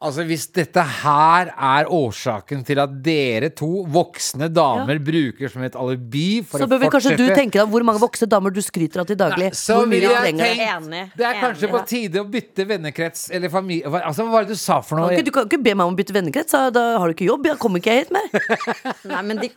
[0.00, 5.74] Altså Hvis dette her er årsaken til at dere to voksne damer bruker som et
[5.76, 9.00] alibi for Så bør vel kanskje du tenke deg hvor mange voksne damer du skryter
[9.00, 9.50] av til daglig.
[9.52, 10.56] så hvor mye jeg trenger det.
[10.56, 11.70] tenkt Enig, Det er kanskje enig.
[11.72, 14.96] på tide å bytte vennekrets eller familie hva, Altså, hva var det du sa for
[14.96, 15.08] noe?
[15.10, 17.14] Kan ikke- Du kan ikke be meg om å bytte vennekrets, da- da har du
[17.14, 17.44] ikke jobb.
[17.46, 18.94] Jeg kommer ikke jeg hit mer.
[19.04, 19.50] Nei, men de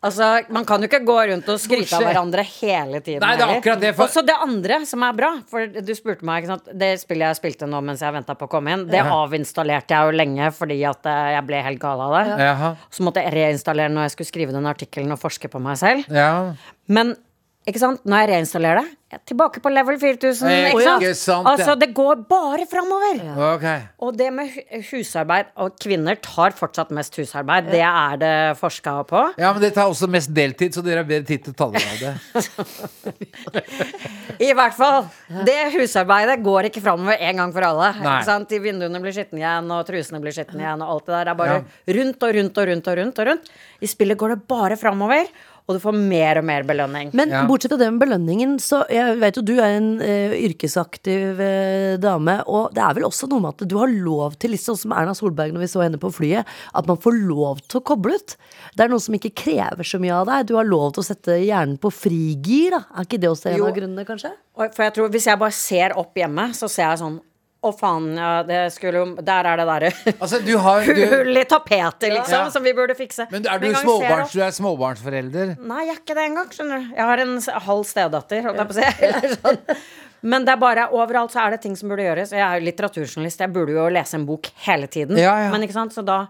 [0.00, 3.20] Altså, Man kan jo ikke gå rundt og skryte av hverandre hele tiden.
[3.20, 5.92] Nei, det er akkurat det, for- Og så det andre som er bra, for du
[5.94, 6.70] spurte meg ikke sant?
[6.72, 10.08] Det spillet jeg spilte nå mens jeg venta på å komme inn, det avinstallerte jeg
[10.08, 12.38] jo lenge fordi at eh, jeg ble helt gal av det.
[12.48, 12.70] Jaha.
[12.90, 16.08] Så måtte jeg reinstallere når jeg skulle skrive den artikkelen og forske på meg selv.
[16.08, 16.54] Ja.
[16.88, 17.16] Men
[17.68, 18.00] ikke sant?
[18.08, 20.46] når jeg reinstallerer det, jeg er tilbake på level 4000.
[20.46, 21.02] Hey, Ikke sant?
[21.02, 21.52] ikke sant, ja.
[21.56, 23.18] altså, det går bare framover.
[23.42, 23.64] Ok.
[24.06, 24.52] Og det med
[24.86, 29.24] husarbeid, og kvinner tar fortsatt mest husarbeid, det er det forska på.
[29.42, 31.68] Ja, men det tar også mest deltid, så dere har bedre tid til å ta
[31.74, 32.14] dere av det.
[34.46, 35.10] I hvert fall.
[35.44, 37.90] Det husarbeidet går ikke framover en gang for alle.
[37.98, 38.14] Nei.
[38.14, 38.46] Ikke sant?
[38.54, 41.40] De vinduene blir skitne igjen, og trusene blir skitne igjen, og alt det der er
[41.42, 41.58] bare
[41.98, 43.18] rundt og rundt og rundt og rundt.
[43.18, 43.50] og rundt
[43.82, 45.26] I spillet går det bare framover,
[45.68, 47.10] og du får mer og mer belønning.
[47.14, 47.44] Men Ja.
[47.46, 51.96] bortsett fra det med belønningen, så jeg vet jo du er en uh, yrkesaktiv uh,
[52.02, 54.78] dame, og det er vel også noe med at du har lov til, litt sånn
[54.78, 57.84] som Erna Solberg når vi så henne på flyet, at man får lov til å
[57.92, 58.36] koble ut.
[58.76, 60.46] Det er noe som ikke krever så mye av deg.
[60.50, 62.84] Du har lov til å sette hjernen på frigir, da.
[62.96, 63.66] Er ikke det også en Jo.
[63.70, 64.32] av grunnene, kanskje?
[64.60, 67.20] For jeg tror Hvis jeg bare ser opp hjemme, så ser jeg sånn
[67.60, 71.36] Å, faen, ja, det skulle jo Der er det derre Altså, du har du, Hull
[71.36, 72.50] i tapetet, liksom, Ja.
[72.54, 73.26] som vi burde fikse.
[73.30, 75.52] Men er du, Med en gang jeg ser småbarns, opp- du er småbarnsforelder?
[75.60, 76.94] Nei, jeg er ikke det engang, skjønner du.
[76.96, 78.88] Jeg har en s- halv stedatter, holdt jeg på å si.
[79.10, 79.58] Eller sånn.
[80.22, 82.32] Men det er bare, overalt så er det ting som burde gjøres.
[82.36, 85.16] Jeg er jo litteraturjournalist, jeg burde jo lese en bok hele tiden.
[85.20, 85.50] Ja, ja.
[85.52, 86.22] Men ikke sant, så da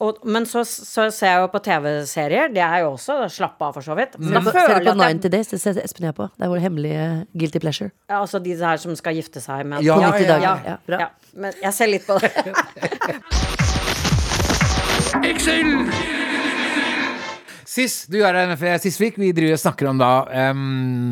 [0.00, 2.48] og, Men så, så ser jeg jo på TV-serier.
[2.54, 4.18] Det er jo også da, slappe av, for så vidt.
[4.18, 4.32] Mm.
[4.34, 5.46] Da Ser føler du på 90 Days?
[5.52, 6.26] Det ser Espen og jeg på.
[6.34, 7.04] Det er vår hemmelige
[7.38, 7.90] guilty pleasure.
[8.10, 10.42] Ja, altså de her som skal gifte seg med Ja, På 90 ja, dager.
[10.42, 10.98] ja, Ja, bra.
[10.98, 11.08] ja.
[11.34, 12.30] Men jeg ser litt på det.
[17.74, 19.16] Sis, du er fra Sisvik.
[19.18, 20.58] Vi driver og snakker om da um,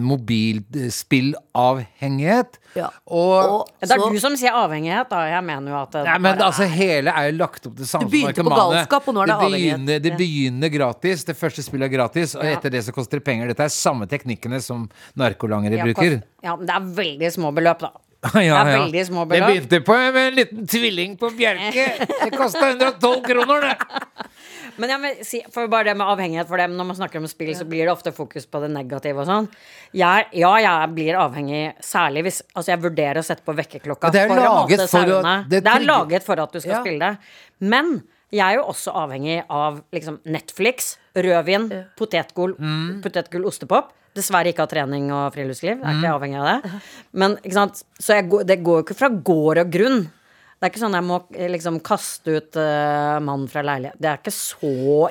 [0.06, 2.60] mobilspillavhengighet.
[2.78, 2.86] Ja.
[3.10, 5.24] Og, Og Det er så- du som sier avhengighet, da.
[5.26, 7.76] Jeg mener jo at det Nei, men bare altså er- Hele er jo lagt opp
[7.76, 9.78] til samme Du begynte på galskap, og nå er det avhengighet.
[9.78, 11.24] begynner, det begynner gratis.
[11.24, 12.50] Det første spillet er gratis, og Ja.
[12.56, 13.46] etter det så koster det penger.
[13.48, 16.22] Dette er samme teknikkene som narkolangere Ja, bruker.
[16.44, 17.90] Ja, men det er veldig små beløp, da.
[18.38, 21.96] Ja, Det er veldig små Det begynte på med en liten tvilling på Bjerke.
[21.98, 23.76] Det kosta 112 kroner, det!
[24.78, 27.26] Men jeg vil si, for bare det med avhengighet for dem, Når man snakker om
[27.26, 29.48] spill, så blir det ofte fokus på det negative og sånn.
[29.92, 34.12] Jeg, ja, jeg blir avhengig, særlig hvis Altså, jeg vurderer å sette på vekkerklokka Ja,
[34.12, 34.42] det for å
[35.48, 36.80] det Det, er laget for at du skal Ja.
[36.82, 37.18] spille det.
[37.60, 43.02] Men jeg er jo også avhengig av liksom Netflix, rødvin, potetgull, Mm.
[43.02, 43.90] potetgull ostepop.
[44.14, 45.80] Dessverre ikke av trening og friluftsliv.
[45.80, 46.02] Jeg er Mm.
[46.02, 46.80] ikke avhengig av det.
[47.12, 47.36] Men?
[48.00, 50.10] Så jeg, det går jo ikke fra gård og grunn.
[50.62, 53.96] Det er ikke sånn jeg må eh, liksom kaste ut uh, mann fra leilighet.
[53.98, 54.68] Det er ikke så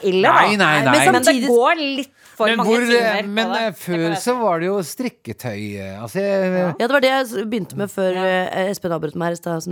[0.07, 0.45] ille, da.
[0.47, 0.93] Nei, nei, nei.
[1.11, 3.57] Men, det går litt for Men, mange hvor, timer men det.
[3.59, 5.65] eh, Det før så var det jo strikketøy.
[5.99, 9.35] Altså, jeg- Ja, det var det jeg begynte med før eh, Espen avbrøt meg her
[9.35, 9.67] i stad.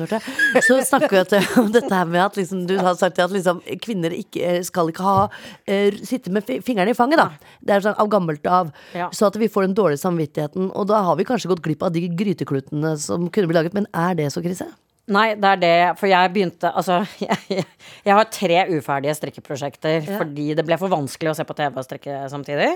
[0.68, 4.12] Så snakker vi om dette her med at liksom, du har sagt at liksom, kvinner
[4.12, 7.24] ikke, skal ikke ha uh, sitte med fingrene i fanget.
[7.24, 7.30] da
[7.64, 8.76] Det er sånn av gammelt av.
[8.92, 9.08] Ja.
[9.16, 10.74] Så at vi får den dårlige samvittigheten.
[10.76, 13.80] Og da har vi kanskje gått glipp av de gryteklutene som kunne bli laget.
[13.80, 14.68] Men er det så krise?
[15.14, 15.78] Nei, det er det.
[16.00, 17.64] For jeg begynte Altså, jeg,
[18.06, 21.88] jeg har tre uferdige strikkeprosjekter fordi det ble for vanskelig å se på TV og
[21.88, 22.76] strikke samtidig.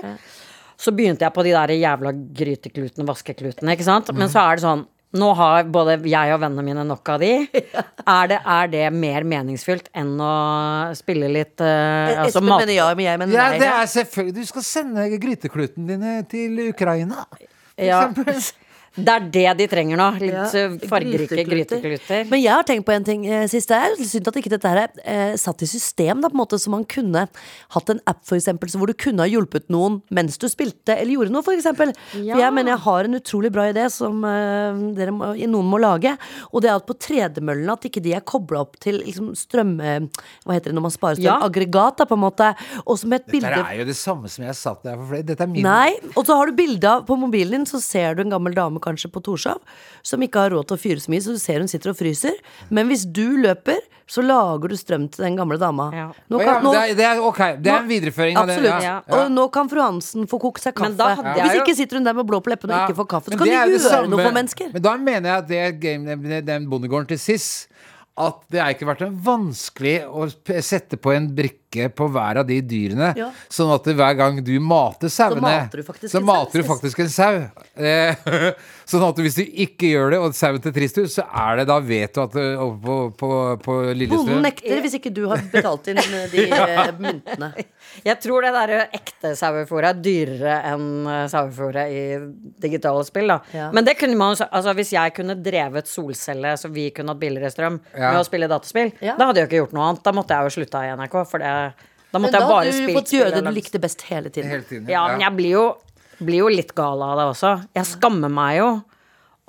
[0.80, 4.10] Så begynte jeg på de der jævla gryteklutene, vaskeklutene, ikke sant.
[4.16, 7.32] Men så er det sånn nå har både jeg og vennene mine nok av de.
[8.04, 10.32] Er det, er det mer meningsfylt enn å
[10.98, 12.60] spille litt uh, altså Espen mat...
[12.60, 16.58] mener ja, men jeg mener Ja, det er selvfølgelig Du skal sende gryteklutene dine til
[16.66, 17.24] Ukraina.
[17.80, 18.02] Ja.
[18.94, 20.06] Det er det de trenger nå.
[20.22, 22.28] Litt Ja, eh, fargerike grytekluter.
[22.30, 23.68] Men jeg har tenkt på en ting eh, sist.
[23.70, 26.42] Det er synd at ikke dette her er eh, satt i system, da, på en
[26.44, 27.24] måte, så man kunne
[27.74, 30.94] hatt en app for eksempel, så hvor du kunne ha hjulpet noen mens du spilte
[30.94, 31.90] eller gjorde noe, for eksempel.
[32.14, 32.36] Ja.
[32.36, 35.82] For jeg mener jeg har en utrolig bra idé som eh, dere må, noen må
[35.82, 36.14] lage.
[36.52, 39.74] Og det er at på tredemøllene at ikke de er kobla opp til liksom, strøm...
[39.82, 41.26] Hva heter det når man sparer strøm?
[41.26, 41.40] Ja.
[41.42, 42.52] Aggregat, da, på en måte.
[42.84, 45.26] Og som et Dette er jo det samme som jeg satt der for flere.
[45.26, 48.16] Dette er min Nei, og så har du bilde av På mobilen din så ser
[48.16, 49.60] du en gammel dame kanskje på Torshov
[50.04, 51.98] som ikke har råd til å fyre så mye, så du ser hun sitter og
[51.98, 52.36] fryser.
[52.70, 55.88] Men hvis du løper, så lager du strøm til den gamle dama.
[55.96, 56.06] Ja.
[56.28, 57.40] Nå ja, kan, nå, det, er, det er ok.
[57.64, 58.58] Det er en videreføring av det.
[58.60, 58.84] Absolutt.
[58.84, 58.96] Ja.
[59.16, 60.92] Og nå kan fru Hansen få kokt seg kaffe.
[60.98, 63.32] da hadde Hvis ikke sitter hun der med blå på leppene og ikke får kaffe.
[63.32, 64.72] Så kan det du er gjøre samme- noe for mennesker.
[64.76, 67.48] Men da mener jeg at det game, den bondegården til Siss
[68.14, 70.28] at det har ikke vært vanskelig å
[70.62, 71.63] sette på en brikke
[71.94, 73.10] på hver av de dyrene.
[73.18, 73.30] Ja.
[73.52, 77.02] Sånn at hver gang du mater sauene, mater du faktisk så en mater du faktisk
[77.04, 77.40] en sau.
[77.76, 78.16] Eh,
[78.90, 81.78] sånn at hvis du ikke gjør det, og sauen til Tristus, så er det da
[81.84, 83.30] vet du at det, oppe på, på,
[83.64, 83.76] på
[84.14, 87.50] Bonden nekter hvis ikke du har betalt inn eh, de eh, myntene.
[88.04, 92.02] Jeg tror det der ekte sauefôret er dyrere enn eh, sauefôret i
[92.64, 93.28] digitale spill.
[93.34, 93.38] Da.
[93.54, 93.68] Ja.
[93.74, 97.52] Men det kunne man, altså, hvis jeg kunne drevet solcelle så vi kunne hatt billigere
[97.52, 98.10] strøm Ja.
[98.12, 99.16] med å spille dataspill, Ja.
[99.18, 100.02] da hadde jeg ikke gjort noe annet.
[100.04, 101.16] Da måtte jeg jo slutta i NRK.
[101.30, 101.52] For det,
[102.14, 104.50] da måtte da jeg bare hadde du fått gjøre det du likte best hele tiden.
[104.52, 104.88] hele tiden.
[104.92, 105.64] Ja, men jeg blir jo,
[106.20, 107.54] blir jo litt gal av det også.
[107.74, 108.68] Jeg skammer meg jo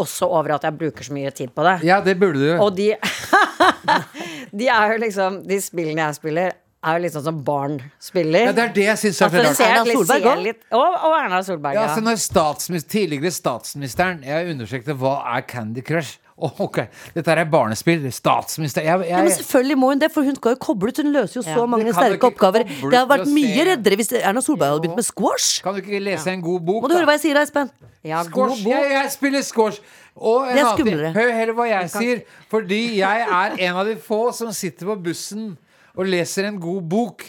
[0.02, 1.76] også over at jeg bruker så mye tid på det.
[1.88, 2.50] Ja, det burde du.
[2.60, 2.90] Og de
[4.60, 6.54] De er jo liksom De spillene jeg spiller,
[6.86, 8.50] er jo litt sånn som barn spiller.
[8.50, 9.70] Ja, det er det jeg syns er så Altså, rart.
[9.70, 11.88] Erna Solberg ser litt- Og, og Erna Solberg, Ja, ja.
[11.90, 16.20] altså når statsminister, tidligere statsministeren Jeg undersøkte hva er Candy Crush.
[16.36, 16.78] Å, ok,
[17.16, 18.02] dette er barnespill.
[18.12, 20.98] Statsminister jeg, jeg, Ja, men selvfølgelig må hun det, for hun skal jo koble ut.
[21.00, 21.66] Hun løser jo så Ja.
[21.72, 22.66] mange sterke oppgaver.
[22.68, 25.62] Det hadde vært mye se- reddere hvis Erna Solberg hadde begynt med squash.
[25.64, 27.72] Kan du ikke lese en god bok, Må du høre hva jeg sier da, Espen?
[28.04, 28.68] ja god bok.
[28.68, 29.80] Jeg, jeg spiller squash.
[30.18, 31.14] Og en Det er skumlere.
[31.16, 32.22] Hør heller hva jeg sier.
[32.52, 35.58] Fordi jeg er en av de få som sitter på bussen
[35.96, 37.24] og leser en god bok.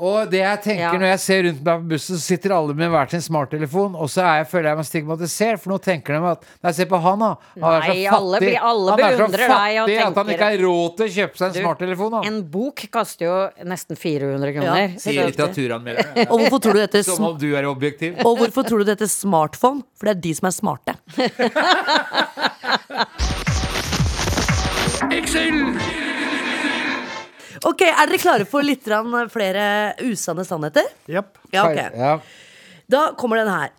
[0.00, 0.92] Og det jeg tenker Ja.
[0.96, 4.08] når jeg ser rundt meg på bussen, så sitter alle med hver sin smarttelefon, og
[4.08, 7.00] så er jeg, føler jeg meg stigmatisert, for nå tenker de at Nei, se på
[7.04, 7.28] han, da.
[7.60, 8.48] Han er så Nei, alle fattig.
[8.48, 11.10] blir- alle han er så fattig deg fattig at han ikke har råd til å
[11.18, 12.10] kjøpe seg en Du, smarttelefon.
[12.10, 12.20] da.
[12.30, 13.36] En bok koster jo
[13.68, 14.88] nesten 400 kroner.
[14.88, 16.26] Ja, Sier litteraturanmeldere.
[16.32, 18.16] Og hvorfor tror du dette Som om du er objektiv.
[18.24, 19.82] og hvorfor tror du dette er smartphone?
[19.94, 20.96] For det er de som er smarte.
[27.68, 30.86] Ok, Er dere klare for litt grann flere usanne sannheter?
[31.10, 31.36] Yep.
[31.52, 31.80] Ja, ok.
[32.00, 32.14] Ja.
[32.90, 33.74] Da kommer den her.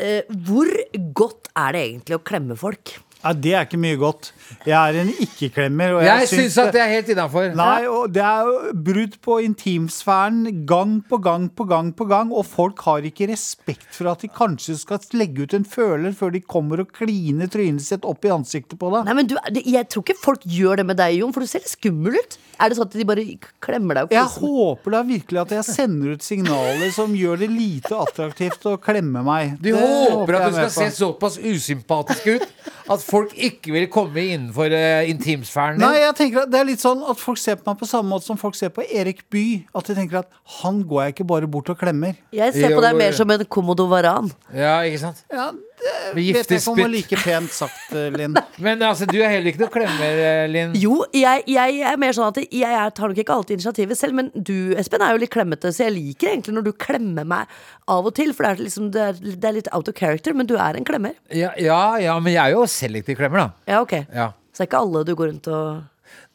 [0.00, 0.70] Eh, hvor
[1.12, 2.94] godt er det egentlig å klemme folk?
[3.20, 4.30] Ja, det er ikke mye godt.
[4.64, 5.98] Jeg er en ikke-klemmer.
[6.00, 7.50] jeg Jeg syns at det er helt innafor.
[7.56, 12.46] Nei, og det er brudd på intimsfæren gang på gang på gang på gang, og
[12.48, 16.40] folk har ikke respekt for at de kanskje skal legge ut en føler før de
[16.40, 19.04] kommer og kliner trynet sitt opp i ansiktet på deg.
[19.10, 21.62] Nei, men du, Jeg tror ikke folk gjør det med deg, Jon, for du ser
[21.64, 22.38] litt skummel ut.
[22.60, 23.24] Er det sånn at de bare
[23.64, 27.48] klemmer deg og Jeg håper da virkelig at jeg sender ut signaler som gjør det
[27.52, 29.54] lite attraktivt å klemme meg.
[29.60, 32.48] Du Det håper at du skal se såpass usympatisk ut
[32.90, 35.84] at folk ikke vil komme innenfor uh, intimsfæren din.
[35.84, 38.10] Nei, jeg tenker at Det er litt sånn at folk ser på meg på samme
[38.10, 39.64] måte som folk ser på Erik Bye.
[39.76, 42.18] At de tenker at han går jeg ikke bare bort og klemmer.
[42.34, 44.30] Jeg ser på deg mer som en komodo varan.
[44.54, 45.24] Ja, ikke sant?
[45.30, 45.50] Ja,
[45.80, 48.34] det Vet jeg ikke om det var like pent sagt, eh, Linn.
[48.64, 50.74] Men altså, du er heller ikke noe klemmer, eh, Linn.
[50.80, 54.30] Jo, jeg, jeg er mer sånn at jeg tar nok ikke alltid initiativet selv, men
[54.34, 57.54] du, Espen, er jo litt klemmete, så jeg liker egentlig når du klemmer meg
[57.90, 60.36] av og til, for det er, liksom, det er, det er litt out of character,
[60.36, 61.16] men du er en klemmer.
[61.34, 63.72] Ja, ja, ja, men jeg er jo selektiv klemmer, da.
[63.74, 63.94] Ja, ok.
[64.08, 64.30] Ja.
[64.50, 65.66] Så det er ikke alle du går rundt og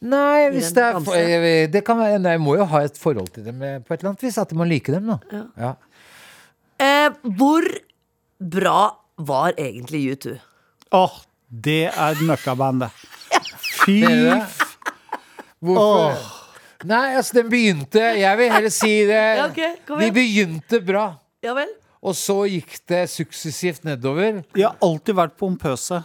[0.08, 2.96] Nei, hvis det er for, jeg, det kan være, nei, Jeg må jo ha et
[3.00, 4.38] forhold til dem eh, på et eller annet vis.
[4.40, 5.42] At de må like dem, da.
[5.60, 5.72] Ja.
[6.80, 7.68] eh, Hvor
[8.40, 8.78] bra
[9.18, 10.38] var egentlig U2?
[10.96, 11.18] Åh,
[11.68, 13.04] det er møkkabandet.
[13.84, 14.00] Fy
[15.66, 16.16] Hvorfor?
[16.16, 16.32] Oh.
[16.86, 19.22] Nei, altså, den begynte Jeg vil heller si det.
[19.40, 21.08] Ja, okay, De begynte bra.
[21.46, 21.72] Ja vel?
[22.06, 24.44] Og så gikk det suksessivt nedover.
[24.54, 26.04] De har alltid vært pompøse.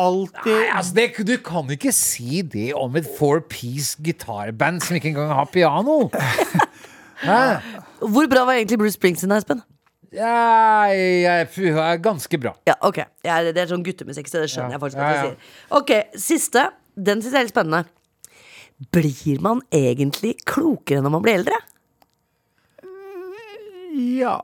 [0.00, 0.50] Alltid.
[0.50, 5.30] Nei, altså det, Du kan ikke si det om et four-piece gitarband som ikke engang
[5.38, 6.08] har piano.
[7.24, 7.38] Hæ?
[8.00, 9.62] Hvor bra var egentlig Bruce Springsteen, Espen?
[10.14, 12.52] Ja, jeg, jeg er ganske bra.
[12.68, 13.00] Ja, ok.
[13.26, 14.76] Ja, det er sånn guttemusikk, så det skjønner Ja.
[14.76, 15.14] jeg faktisk hva ja.
[15.14, 15.54] du sier.
[15.78, 16.66] Ok, siste.
[16.94, 17.84] Den syns jeg er litt spennende.
[18.94, 21.58] Blir man egentlig klokere når man blir eldre?
[23.94, 24.36] Ja.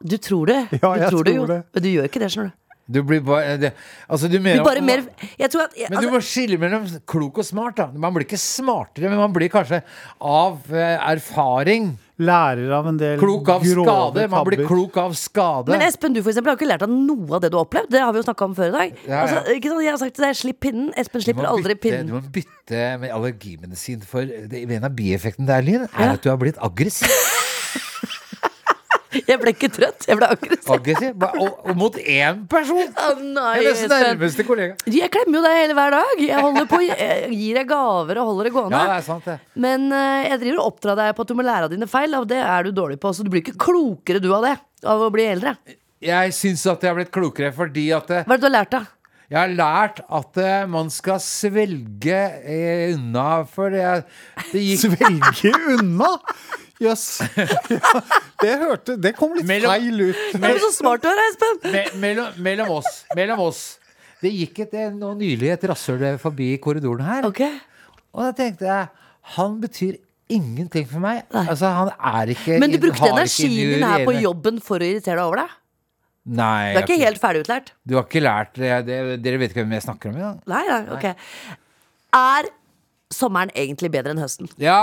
[0.00, 0.60] Du tror det.
[0.80, 1.60] Ja, du jeg tror det, tror det.
[1.74, 2.59] Men du gjør ikke det, skjønner du.
[2.90, 3.72] Du blir bare det,
[4.08, 5.04] Altså, du Du mener bare mer
[5.38, 7.76] Jeg tror at Men du altså, må skille mellom klok og smart.
[7.78, 9.82] da Man blir ikke smartere, men man blir kanskje
[10.20, 14.26] av eh, erfaring Lærer av en del klok av grove skade.
[14.28, 15.72] Man blir klok av skade.
[15.72, 17.88] Men Espen, du for eksempel har ikke lært av noe av det du har opplevd.
[17.94, 18.98] Det har vi jo snakka om før i dag.
[19.06, 19.20] Ja, ja.
[19.22, 19.84] Altså, ikke sant?
[19.86, 20.90] Jeg har sagt til deg, slipp pinnen.
[21.00, 25.64] Espen slipper aldri bytte, du må bytte med allergimedisin, for det, en av bieffektene der,
[25.64, 26.12] Linn, er Ja.
[26.18, 27.08] at du har blitt aggressiv.
[29.10, 30.68] Jeg ble ikke trøtt, jeg ble aggressiv.
[30.70, 31.24] aggressiv.
[31.42, 32.92] Og, og mot én person!
[32.94, 34.76] Oh, nei, Hennes nærmeste kollega.
[34.86, 36.22] Jeg klemmer jo deg hele hver dag.
[36.22, 38.78] Jeg på, jeg gir deg gaver og holder det gående.
[38.78, 39.36] Ja, det er sant, det.
[39.66, 42.14] Men eh, jeg driver og oppdrar deg på at du må lære av dine feil,
[42.20, 43.12] og det er du dårlig på.
[43.16, 44.54] Så du blir ikke klokere du av det,
[44.86, 45.56] av å bli eldre.
[46.00, 48.58] Jeg syns at jeg har blitt klokere fordi at eh, Hva er det du har
[48.60, 48.86] lært, da?
[49.30, 54.00] jeg har lært at uh, man skal svelge uh, unna, for det,
[54.50, 56.16] det gikk Svelge unna?
[56.80, 57.06] Jøss.
[57.70, 58.00] Ja,
[58.40, 60.20] det hørte Det kom litt Mellom- feil ut.
[60.40, 61.58] Men så smart du er, Espen!
[61.74, 63.02] Me mellom, mellom oss.
[63.16, 63.60] Mellom oss.
[64.20, 67.28] Det gikk et, noe nylig et rasshøl forbi korridoren her.
[67.28, 67.58] Okay.
[68.16, 68.88] Og da tenkte jeg
[69.36, 69.98] Han betyr
[70.30, 71.24] ingenting for meg.
[71.34, 75.18] Altså, han er ikke Men du brukte energien din her på jobben for å irritere
[75.18, 75.56] deg over deg?
[76.40, 76.72] Nei.
[76.74, 77.70] Du er ikke helt ferdigutlært?
[77.88, 80.40] Du har ikke lært det, det Dere vet ikke hvem jeg snakker om engang?
[80.52, 81.06] Nei, nei, ok
[82.20, 82.50] Er
[83.10, 84.50] sommeren egentlig bedre enn høsten?
[84.60, 84.80] Ja.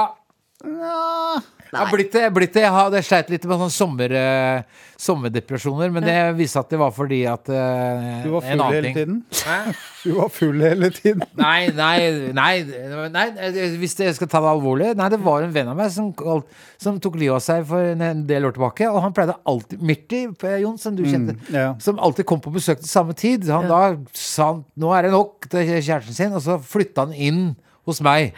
[0.65, 1.37] Ja.
[1.67, 2.21] Jeg har blitt det.
[2.21, 2.61] jeg har Blitt det.
[2.63, 6.93] Jeg hadde sleit litt med sånne sommer, uh, sommerdepresjoner, men det viste at det var
[6.95, 9.17] fordi at uh, Du var en full annen hele tiden?
[9.43, 9.57] Hæ?
[10.05, 11.25] Du var full hele tiden.
[11.37, 12.53] Nei, nei, nei,
[13.13, 13.25] nei,
[13.81, 16.09] hvis jeg skal ta det alvorlig Nei, det var en venn av meg som,
[16.81, 18.87] som tok livet av seg for en- en del år tilbake.
[18.89, 21.73] Og han pleide alltid Mirti, eh, Jon, som du kjente, ja.
[21.83, 23.45] som alltid kom på besøk til samme tid.
[23.51, 23.81] Han da
[24.15, 27.43] sa han nå er det nok til kjæresten sin, og så flytta han inn
[27.85, 28.31] hos meg.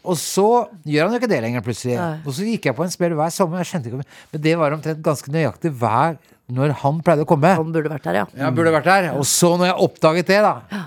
[0.00, 0.46] Og så
[0.88, 1.96] gjør han jo ikke det lenger, plutselig.
[2.00, 2.20] Nei.
[2.24, 3.60] Og så gikk jeg på en smell hver sommer.
[3.60, 6.16] Jeg skjønte ikke Men det var omtrent ganske nøyaktig hver
[6.50, 7.52] når han pleide å komme.
[7.60, 8.24] Han burde vært der, ja.
[8.40, 9.10] Jeg burde vært der.
[9.14, 10.80] Og så når jeg oppdaget det, da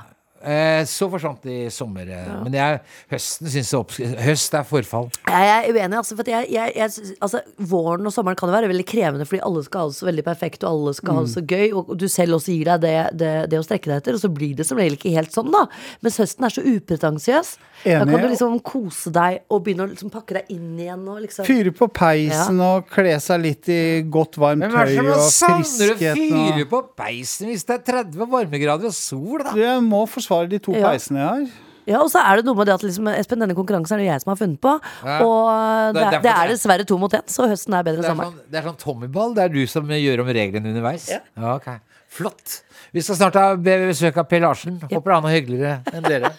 [0.89, 2.09] så forsvant det i sommer.
[2.09, 2.39] Ja.
[2.43, 2.79] Men jeg,
[3.13, 5.09] høsten syns jeg Høst er forfall.
[5.27, 8.55] Jeg er uenig, altså, for at jeg, jeg, jeg, altså, Våren og sommeren kan jo
[8.55, 11.25] være veldig krevende fordi alle skal ha det så veldig perfekt, og alle skal ha
[11.25, 14.01] det så gøy, og du selv også gir deg det, det, det å strekke deg
[14.01, 15.65] etter, og så blir det som regel ikke helt sånn, da.
[16.03, 17.53] Mens høsten er så upretensiøs.
[17.83, 21.19] Da kan du liksom kose deg og begynne å liksom pakke deg inn igjen og
[21.25, 25.01] liksom Fyre på peisen og kle seg litt i godt, varmt hva er det tøy
[25.01, 26.37] som og savner å friskheten.
[26.53, 29.55] fyre på peisen hvis det er 30 varmegrader og sol, da?
[29.57, 30.89] Du må forsvare de to Ja.
[30.89, 31.45] peisene jeg har.
[31.85, 34.05] Ja, og så er det noe med det at liksom, Espen, denne konkurransen er det
[34.07, 34.73] jeg som har funnet på.
[35.03, 35.17] Ja.
[35.25, 38.05] Og Det det, er det er dessverre to mot én, så høsten er bedre enn
[38.05, 38.37] er sommeren.
[38.37, 39.33] sånn, det er sånn Tommyball.
[39.35, 41.09] Det er du som gjør om reglene underveis?
[41.11, 41.19] Ja.
[41.57, 41.67] ok.
[42.13, 42.61] Flott.
[42.93, 44.79] Vi skal snart ha besøk av Per Larsen.
[44.91, 46.31] Håper han er hyggeligere enn dere.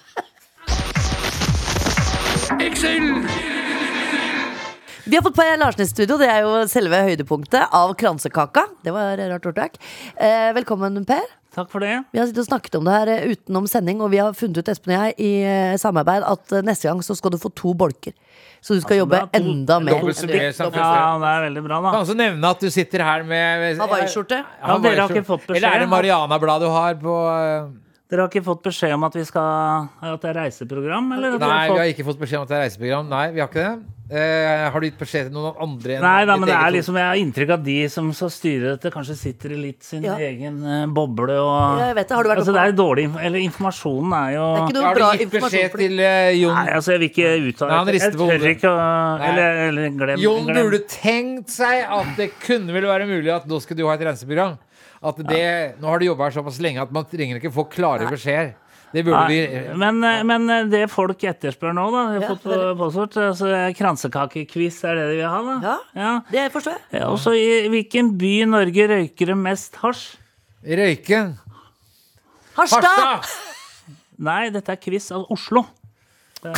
[5.05, 6.17] Vi har fått Per Larsen i studio.
[6.21, 8.65] Det er jo selve høydepunktet av kransekaka.
[8.85, 9.77] Det var rart ordtak.
[10.17, 11.27] Eh, velkommen, Per.
[11.55, 11.93] Takk for det.
[12.11, 14.59] Vi har sittet og snakket om det her eh, utenom sending, og vi har funnet
[14.59, 17.53] ut Espen og jeg i eh, samarbeid at eh, neste gang så skal du få
[17.55, 18.13] to bolker.
[18.65, 19.21] Så du skal jobbe.
[19.29, 19.99] To- enda mer.
[20.01, 20.51] dobbelt så mye.
[20.51, 21.95] Ja, det er veldig bra, da.
[21.95, 24.41] Kan også nevne at du sitter her med Hawaiiskjorte.
[24.43, 25.61] Ja, dere har ikke fått beskjed.
[25.63, 27.17] Eller er det Mariana-bladet du har på
[28.15, 31.35] Dere har ikke fått beskjed om at vi skal At det er reiseprogram, eller?
[31.35, 33.09] At Nei, har vi har ikke fått beskjed om at det er reiseprogram.
[33.11, 33.75] Nei, vi har ikke det.
[34.15, 35.95] Eh, har du gitt beskjed til noen andre?
[35.97, 38.31] enn Nei da, men det er liksom, jeg har inntrykk av at de som skal
[38.31, 40.15] styre dette, kanskje sitter i litt sin Ja.
[40.21, 42.15] egen uh, boble og Ja, vet det.
[42.19, 45.01] Har du vært altså, det er dårlig Eller informasjonen er jo Det er ikke Har
[45.01, 46.55] du gitt beskjed for til uh, Jon?
[46.61, 48.53] Nei, altså, jeg vil ikke uttale Nei, han Jeg rister på tør hodet.
[48.59, 49.31] ikke å Nei.
[49.33, 50.61] Eller, eller glem, Jon glem.
[50.69, 54.05] burde tenkt seg at det kunne vel være mulig at nå skal du ha et
[54.13, 54.59] renseprogram.
[55.05, 55.41] At det,
[55.83, 58.55] Nå har du jobba her såpass lenge at man trenger ikke få klare beskjeder.
[58.95, 62.23] Det burde vi Nei, men, eh, men eh, det folk etterspør nå, da Jeg har
[62.23, 65.57] Ja, fått på- påstått altså, Kransekakekviss er det de vil ha, da?
[65.67, 65.77] Ja.
[65.99, 66.13] ja.
[66.31, 67.01] Det forstår jeg.
[67.01, 70.05] Ja, også i hvilken by i Norge røyker det mest hasj?
[70.65, 71.35] Røyken.
[72.55, 72.87] Harstad!
[72.87, 73.35] Harstad!
[74.25, 75.65] Nei, dette er quiz av Oslo.
[76.45, 76.53] Det.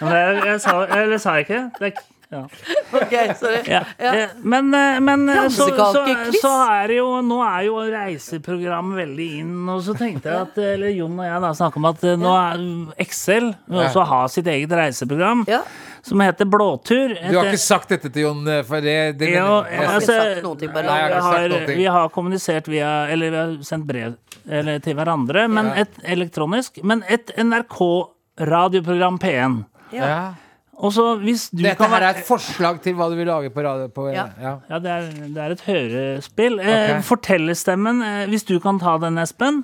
[0.00, 1.62] Men det, er- jeg sa, eller sa jeg ikke?
[1.78, 2.02] Det er,
[2.34, 2.42] ja.
[2.94, 3.60] Ok, sorry.
[3.66, 3.80] Ja.
[3.98, 6.02] eh, Men, eh, men eh, så, så,
[6.40, 10.60] så er det jo Nå er jo reiseprogram veldig inn, og så tenkte jeg at
[10.74, 12.62] Eller Jon og jeg da snakka om at nå er
[13.02, 15.62] Excel vil også ha sitt eget reiseprogram Ja.
[16.04, 17.14] som heter Blåtur.
[17.16, 20.18] Du har ikke sagt dette til Jon, for det, det Jo, jeg- altså,
[20.60, 24.14] ting, Nei, jeg har vi, har, vi har kommunisert via Eller vi har sendt brev
[24.44, 25.82] eller, til hverandre, men Ja.
[25.86, 26.82] et elektronisk.
[26.84, 29.64] Men et NRK-radioprogram P1.
[29.92, 30.34] ja.
[30.78, 33.50] Og så hvis du Dette kan her er et forslag til hva du vil lage
[33.54, 33.86] på radio.
[33.94, 34.26] På, Ja.
[34.40, 34.56] ja.
[34.70, 36.58] ja, det er, det er et hørespill.
[36.60, 37.04] Eh, Ok.
[37.04, 39.62] Fortellerstemmen, eh, hvis du kan ta den, Espen.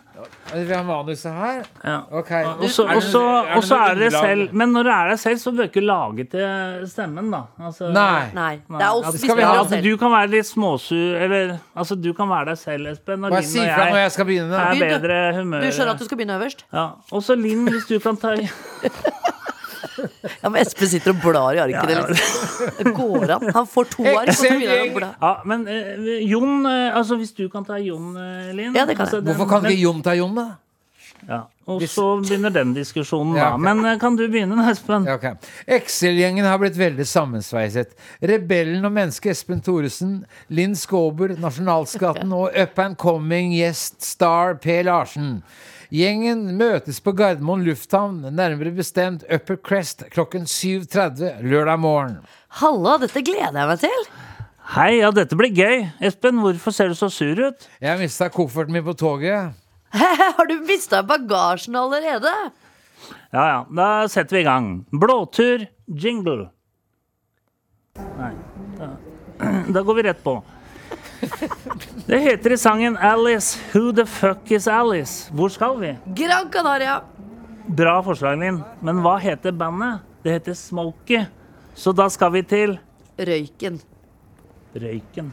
[0.55, 1.65] Vi har manuset her.
[1.85, 1.99] Ja.
[2.13, 2.31] Ok.
[2.61, 2.97] Og så Er er
[3.57, 5.69] og så noe er dere selv Men når det er deg selv, så bør du
[5.71, 7.43] ikke lage til stemmen, da.
[7.61, 8.31] Altså, Nei.
[8.35, 9.13] Nei, det er oss.
[9.15, 12.45] Vi skal vi ha- Altså, du kan være litt småsur, eller Altså, du kan være
[12.53, 13.25] deg selv, Espen.
[13.25, 14.53] Og Bare Linn si og fra når jeg skal begynne.
[14.53, 15.61] er bedre humør.
[15.61, 16.65] Du skjønner at du skal begynne øverst?
[16.73, 16.87] Ja.
[17.13, 18.35] Og så Linn, hvis du kan ta
[20.43, 22.07] Ja, men Espen sitter og blar i arkene.
[22.09, 22.73] liksom.
[22.79, 23.47] Det går an.
[23.57, 25.11] Han får to ark, og så begynner han å bla.
[25.21, 28.97] Ja, men eh, Jon eh, Altså, hvis du kan ta Jon, eh, Linn Ja, det
[28.99, 29.07] kan jeg.
[29.07, 30.49] altså, den- Hvorfor kan ikke Jon ta Jon, da?
[31.29, 31.43] Ja.
[31.71, 33.55] Og så begynner den diskusjonen, Ja, da.
[33.55, 33.61] ok.
[33.61, 35.05] Men eh, kan du begynne, da, Espen?
[35.07, 35.27] Ja, ok.
[35.69, 37.93] Excel-gjengen har blitt veldig sammensveiset.
[38.25, 40.15] Rebellen og mennesket Espen Thoresen,
[40.49, 44.81] Linn Skåber, Nasjonalskatten og up and coming gjest star P.
[44.89, 45.43] Larsen.
[45.91, 52.13] Gjengen møtes på Gardermoen lufthavn, nærmere bestemt Upper Crest klokken 7.30 lørdag morgen.
[52.61, 54.05] Hallo, dette gleder jeg meg til.
[54.71, 55.89] Hei, ja, dette blir gøy.
[56.07, 57.67] Espen, hvorfor ser du så sur ut?
[57.83, 59.59] Jeg mista kofferten min på toget.
[60.39, 62.37] Har du mista bagasjen allerede?
[63.35, 64.71] Ja ja, da setter vi i gang.
[64.95, 66.53] Blåtur, jingle.
[67.99, 68.31] Nei,
[68.79, 68.95] da,
[69.75, 70.39] da går vi rett på.
[72.11, 75.31] Det heter i sangen 'Alice, who the fuck is Alice'?
[75.33, 75.95] Hvor skal vi?
[76.17, 77.01] Gran Canaria.
[77.67, 78.63] Bra forslag, Linn.
[78.83, 80.01] Men hva heter bandet?
[80.25, 81.25] Det heter Smokey.
[81.75, 82.79] Så da skal vi til
[83.21, 83.79] Røyken.
[84.75, 85.33] Røyken.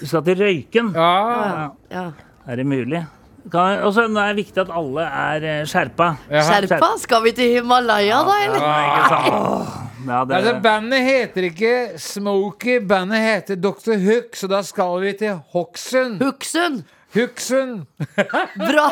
[0.00, 0.92] Du skal til Røyken.
[0.94, 2.10] Ja, Ja.
[2.48, 3.06] Er det mulig?
[3.52, 6.14] Og så er det viktig at alle er eh, skjerpa.
[6.28, 8.64] Skjerpa, skal vi til Himalaya, da, eller?
[8.88, 9.87] Ikke sant?
[10.06, 13.96] Ja, det, Altså, bandet heter ikke Smokey, bandet heter Dr.
[13.98, 16.20] Hook, så da skal vi til Hokksund.
[16.22, 16.84] Hooksund!
[17.16, 17.86] Hooksund.
[18.68, 18.86] Bra.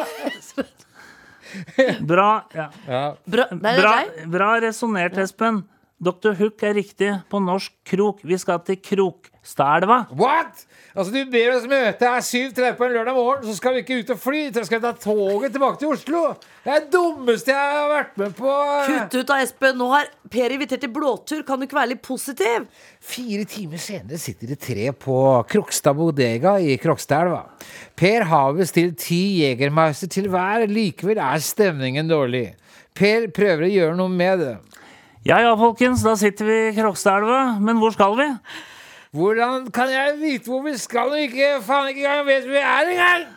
[2.10, 2.30] bra.
[2.54, 2.68] Ja.
[2.88, 3.04] Ja.
[3.24, 3.46] Bra.
[3.52, 3.94] Bra,
[4.32, 5.62] bra resonnert, Espen.
[5.96, 6.34] Dr.
[6.36, 8.18] Hook er riktig på norsk krok.
[8.20, 10.02] Vi skal til Krokstadelva.
[10.12, 10.66] What?!
[10.92, 13.96] Altså, du ber oss møte her 7.30 på en lørdag morgen, så skal vi ikke
[14.02, 14.42] ut og fly.
[14.52, 16.20] Så skal vi ta toget tilbake til Oslo.
[16.66, 18.52] Det er det dummeste jeg har vært med på.
[18.90, 19.80] Kutt ut da, Espen.
[19.80, 21.40] Nå har Per invitert til blåtur.
[21.48, 22.68] Kan du ikke være litt positiv?
[23.00, 27.44] Fire timer senere sitter det tre på Krokstad bodega i Krokstadelva.
[27.96, 32.50] Per har bestilt ti Jegermeister til hver, likevel er stemningen dårlig.
[32.96, 34.56] Per prøver å gjøre noe med det.
[35.26, 37.56] Ja ja, folkens, da sitter vi i Krokstadelva.
[37.58, 38.26] Men hvor skal vi?
[39.16, 42.60] Hvordan kan jeg vite hvor vi skal når ikke faen ikke engang vet hvor vi
[42.62, 43.24] er engang?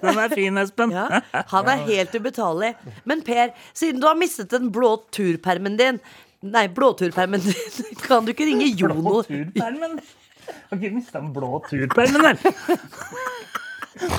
[0.00, 0.94] Den er fin, Espen.
[0.94, 2.72] Ja, Han er helt ubetalelig.
[3.04, 6.00] Men Per, siden du har mistet den blå turpermen din
[6.44, 7.84] Nei, blåturpermen din.
[8.06, 9.00] Kan du ikke ringe Jono?
[9.00, 10.00] Blå turpermen?
[10.70, 12.36] Har ikke mista den blå turpermen, der.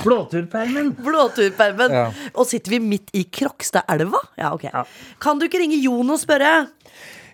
[0.04, 0.94] Blåturpermen.
[1.04, 1.92] Blåturpermen.
[1.92, 2.06] Ja.
[2.34, 4.20] Og sitter vi midt i Krokstadelva?
[4.40, 4.64] Ja, ok.
[4.70, 4.84] Ja.
[5.22, 6.68] Kan du ikke ringe Jon og spørre?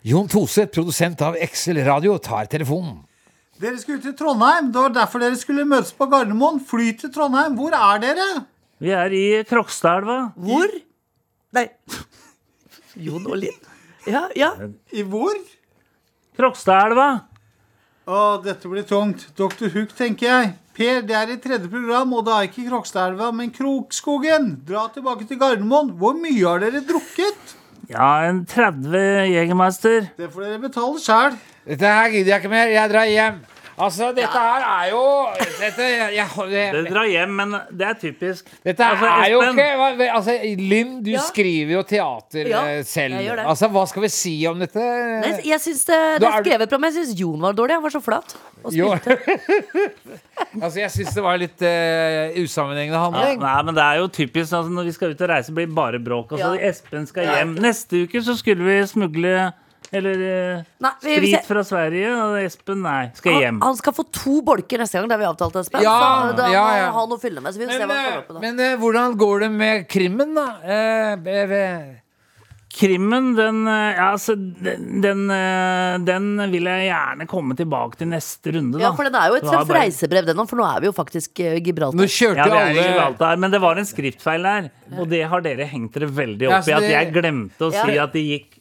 [0.06, 3.00] Jon Toseth, produsent av Excel Radio, tar telefonen.
[3.62, 4.72] Dere skulle til Trondheim.
[4.74, 6.58] Det var derfor dere skulle møtes på Gardermoen.
[6.66, 7.54] Fly til Trondheim.
[7.58, 8.28] Hvor er dere?
[8.82, 10.32] Vi er i Krokstadelva.
[10.34, 10.72] Hvor?
[11.54, 11.68] Nei
[13.06, 13.60] Jon og Linn.
[14.10, 14.50] Ja, ja.
[14.90, 15.36] I hvor?
[16.38, 17.28] Krokstadelva.
[18.02, 19.28] Å, dette blir tungt.
[19.38, 19.68] Dr.
[19.70, 20.46] Hook, tenker jeg.
[20.74, 24.48] Per, det er i tredje program, og det er ikke Krokstadelva, men Krokskogen.
[24.66, 25.92] Dra tilbake til Gardermoen.
[26.00, 27.54] Hvor mye har dere drukket?
[27.92, 30.08] Ja, en 30 Jegermeister.
[30.18, 31.38] Det får dere betale sjæl.
[31.68, 32.74] Dette her gidder jeg ikke mer.
[32.74, 33.38] Jeg drar hjem.
[33.78, 35.02] Altså, dette her er jo
[35.58, 38.44] Dette, jeg, det, Det drar hjem, men det er typisk.
[38.64, 41.20] dette Altså, er jo ikke hva- Altså, Linn, du Ja.
[41.20, 43.14] skriver jo teater Ja, eh, selv.
[43.16, 43.46] jeg gjør det.
[43.46, 44.76] Altså, hva skal vi si om dette?
[45.22, 47.40] Nei, jeg syns det, det Da er er du- skrevet bra, men jeg syns Jon
[47.40, 47.70] var dårlig.
[47.72, 48.36] Han var så flat.
[48.64, 48.90] Og Jo.
[48.94, 49.18] spilte.
[50.62, 53.40] altså, jeg syns det var litt eh, usammenhengende Ja, handling.
[53.40, 55.74] nei, men det er jo typisk altså, Når vi skal ut og reise, blir det
[55.74, 56.32] bare bråk.
[56.36, 56.68] Altså, Ja.
[56.70, 57.56] Espen skal hjem.
[57.58, 59.52] Neste uke så skulle vi smugle
[59.92, 61.44] Eller eh, Nei, vi- sprit jeg...
[61.44, 63.58] fra Sverige, og Espen nei, skal Han, hjem.
[63.60, 65.58] han skal få to bolker neste gang, det har vi avtalt.
[65.60, 65.82] Espen.
[65.84, 65.96] Ja,
[66.30, 66.84] så da ja, må ja.
[66.86, 67.52] han ha noe å fylle med.
[67.52, 69.84] Så vi men, se hva han eh, opp med men eh, hvordan går det med
[69.92, 70.46] krimmen, da?
[70.64, 71.98] Eh,
[72.72, 75.26] Krimmen, den Ja, altså, den, den,
[76.08, 78.86] den vil jeg gjerne komme tilbake til neste runde, da.
[78.86, 80.80] Ja, for den er jo et Det slags bare- reisebrev, den òg, for nå er
[80.80, 82.00] vi jo faktisk Gibraltar.
[82.00, 84.70] nå kjørte Ja, det alle Gibraltar, men det var en skriftfeil der.
[84.96, 86.72] Og det har dere hengt dere veldig opp så i.
[86.72, 87.84] At det- jeg glemte å Ja.
[87.84, 88.58] si at de gikk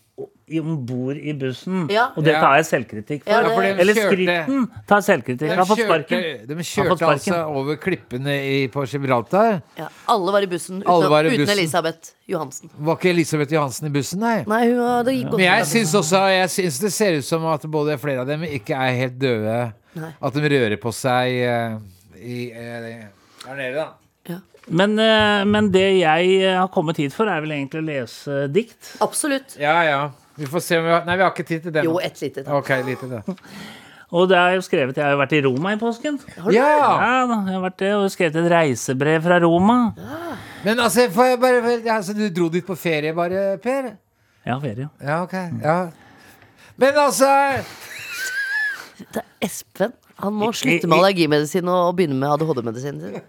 [0.60, 1.86] om bord i bussen.
[1.91, 2.10] Ja.
[2.18, 3.32] Og det tar jeg selvkritikk for.
[3.32, 5.45] Ja, for de Eller skriften tar selvkritikk.
[5.47, 6.26] De har fått sparken.
[6.49, 9.62] de kjørte altså over klippene i, på Gibraltar.
[9.80, 11.45] Ja, alle var i bussen uten, i bussen.
[11.45, 11.54] uten.
[11.56, 12.74] Elisabeth Johansen.
[12.78, 14.36] Var ikke Elisabeth Johansen i bussen, nei?
[14.49, 15.32] Nei, hun det gikk.
[15.38, 18.43] Men jeg syns også Jeg synes det ser ut som at både flere av dem
[18.49, 19.58] ikke er helt døde.
[20.02, 20.14] Nei.
[20.20, 21.82] At de rører på seg uh,
[22.16, 23.10] i, uh,
[23.45, 23.89] der nede, da.
[24.70, 28.43] Men, eh, men det jeg eh, har kommet hit for, er vel egentlig å lese
[28.54, 28.93] dikt.
[29.04, 29.58] Absolutt.
[29.62, 30.02] Ja, ja.
[30.41, 32.21] Vi får se om vi har Nei, vi har ikke tid til det Jo, ett
[32.21, 32.43] lite.
[32.43, 32.57] Takk.
[32.57, 33.21] Ok, lite det.
[34.11, 36.17] Og det har jeg jo skrevet Jeg har jo vært i Roma i påsken.
[36.51, 36.67] Ja!
[36.67, 39.77] Ja, da, jeg har vært det, og skrevet et reisebrev fra Roma.
[40.65, 43.93] Men altså, får jeg bare altså, Du dro dit på ferie, bare, Per?
[44.43, 44.89] Ja, ferie.
[44.99, 45.37] Ja, ok.
[45.63, 45.77] Ja.
[46.81, 47.29] Men altså
[48.99, 49.93] Det er Espen.
[50.21, 53.23] Han må slutte med allergimedisin og begynne med ADHD-medisinen sin.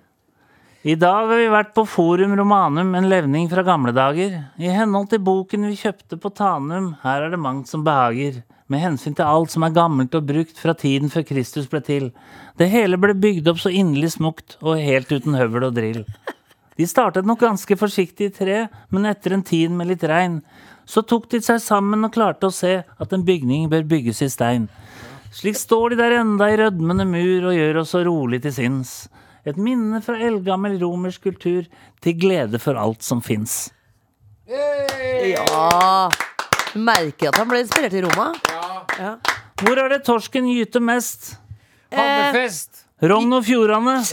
[0.82, 4.32] I dag har vi vært på Forum Romanum, en levning fra gamle dager.
[4.58, 8.40] I henhold til boken vi kjøpte på Tanum, her er det mangt som behager.
[8.66, 12.10] Med hensyn til alt som er gammelt og brukt fra tiden før Kristus ble til.
[12.58, 16.02] Det hele ble bygd opp så inderlig smukt og helt uten høvel og drill.
[16.74, 18.60] De startet nok ganske forsiktig i tre,
[18.90, 20.40] men etter en tid med litt regn,
[20.82, 24.32] så tok de seg sammen og klarte å se at en bygning bør bygges i
[24.34, 24.66] stein.
[25.30, 28.96] Slik står de der enda i rødmende mur og gjør oss så rolig til sinns.
[29.46, 31.66] Et minne fra eldgammel romersk kultur,
[32.02, 33.72] til glede for alt som fins.
[34.46, 36.08] Ja.
[36.78, 38.30] Merker at han ble inspirert i Roma.
[38.98, 39.16] Ja.
[39.62, 41.34] Hvor er det torsken gyter mest?
[41.92, 42.86] Hammerfest!
[43.02, 43.96] Rogn og Fjordane.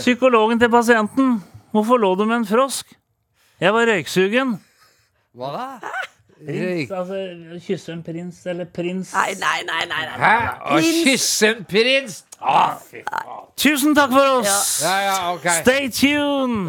[0.00, 1.42] Psykologen til pasienten.
[1.76, 2.94] Hvorfor lå du med en frosk?
[3.60, 4.56] Jeg var røyksugen.
[5.36, 5.66] Hva da?
[6.36, 7.18] Prins, altså,
[7.64, 9.82] kysse en prins, eller prins Nei, nei, nei.
[9.88, 10.16] nei, nei.
[10.20, 10.34] Hæ?
[10.76, 12.18] Å kysse en prins?
[12.36, 13.46] Å, fy faen.
[13.56, 14.64] Tusen takk for oss!
[14.84, 15.62] Ja, ja, okay.
[15.62, 16.68] Stay tuned!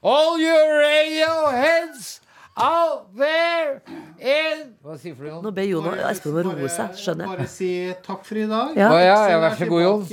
[0.00, 2.20] All your radio heads
[2.56, 3.82] out there
[4.16, 5.42] in Hva sier du for noe?
[5.44, 7.32] Nå ber Jon Espen om å roe seg, skjønner jeg.
[7.34, 7.68] Bare si
[8.06, 8.70] takk for i dag.
[8.80, 8.88] Ja.
[9.02, 10.06] Ja, ja, vær så god, Jon.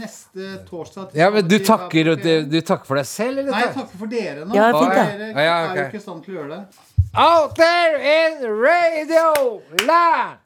[0.00, 1.14] Neste torsdag.
[1.20, 3.52] Ja, men du takker, du, du takker for deg selv, eller?
[3.54, 4.58] Nei, jeg takker for dere nå.
[4.58, 4.96] Ja, fint.
[4.98, 6.90] Dere Ja, ja, er jo ikke i stand til å gjøre det.
[7.16, 10.38] Out there in radio land!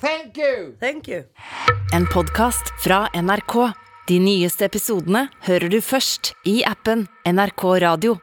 [0.00, 0.76] Thank you!
[0.80, 1.24] Thank you.
[1.92, 3.72] En podkast fra NRK.
[4.06, 8.14] De nyeste episodene hører du først i appen NRK Radio.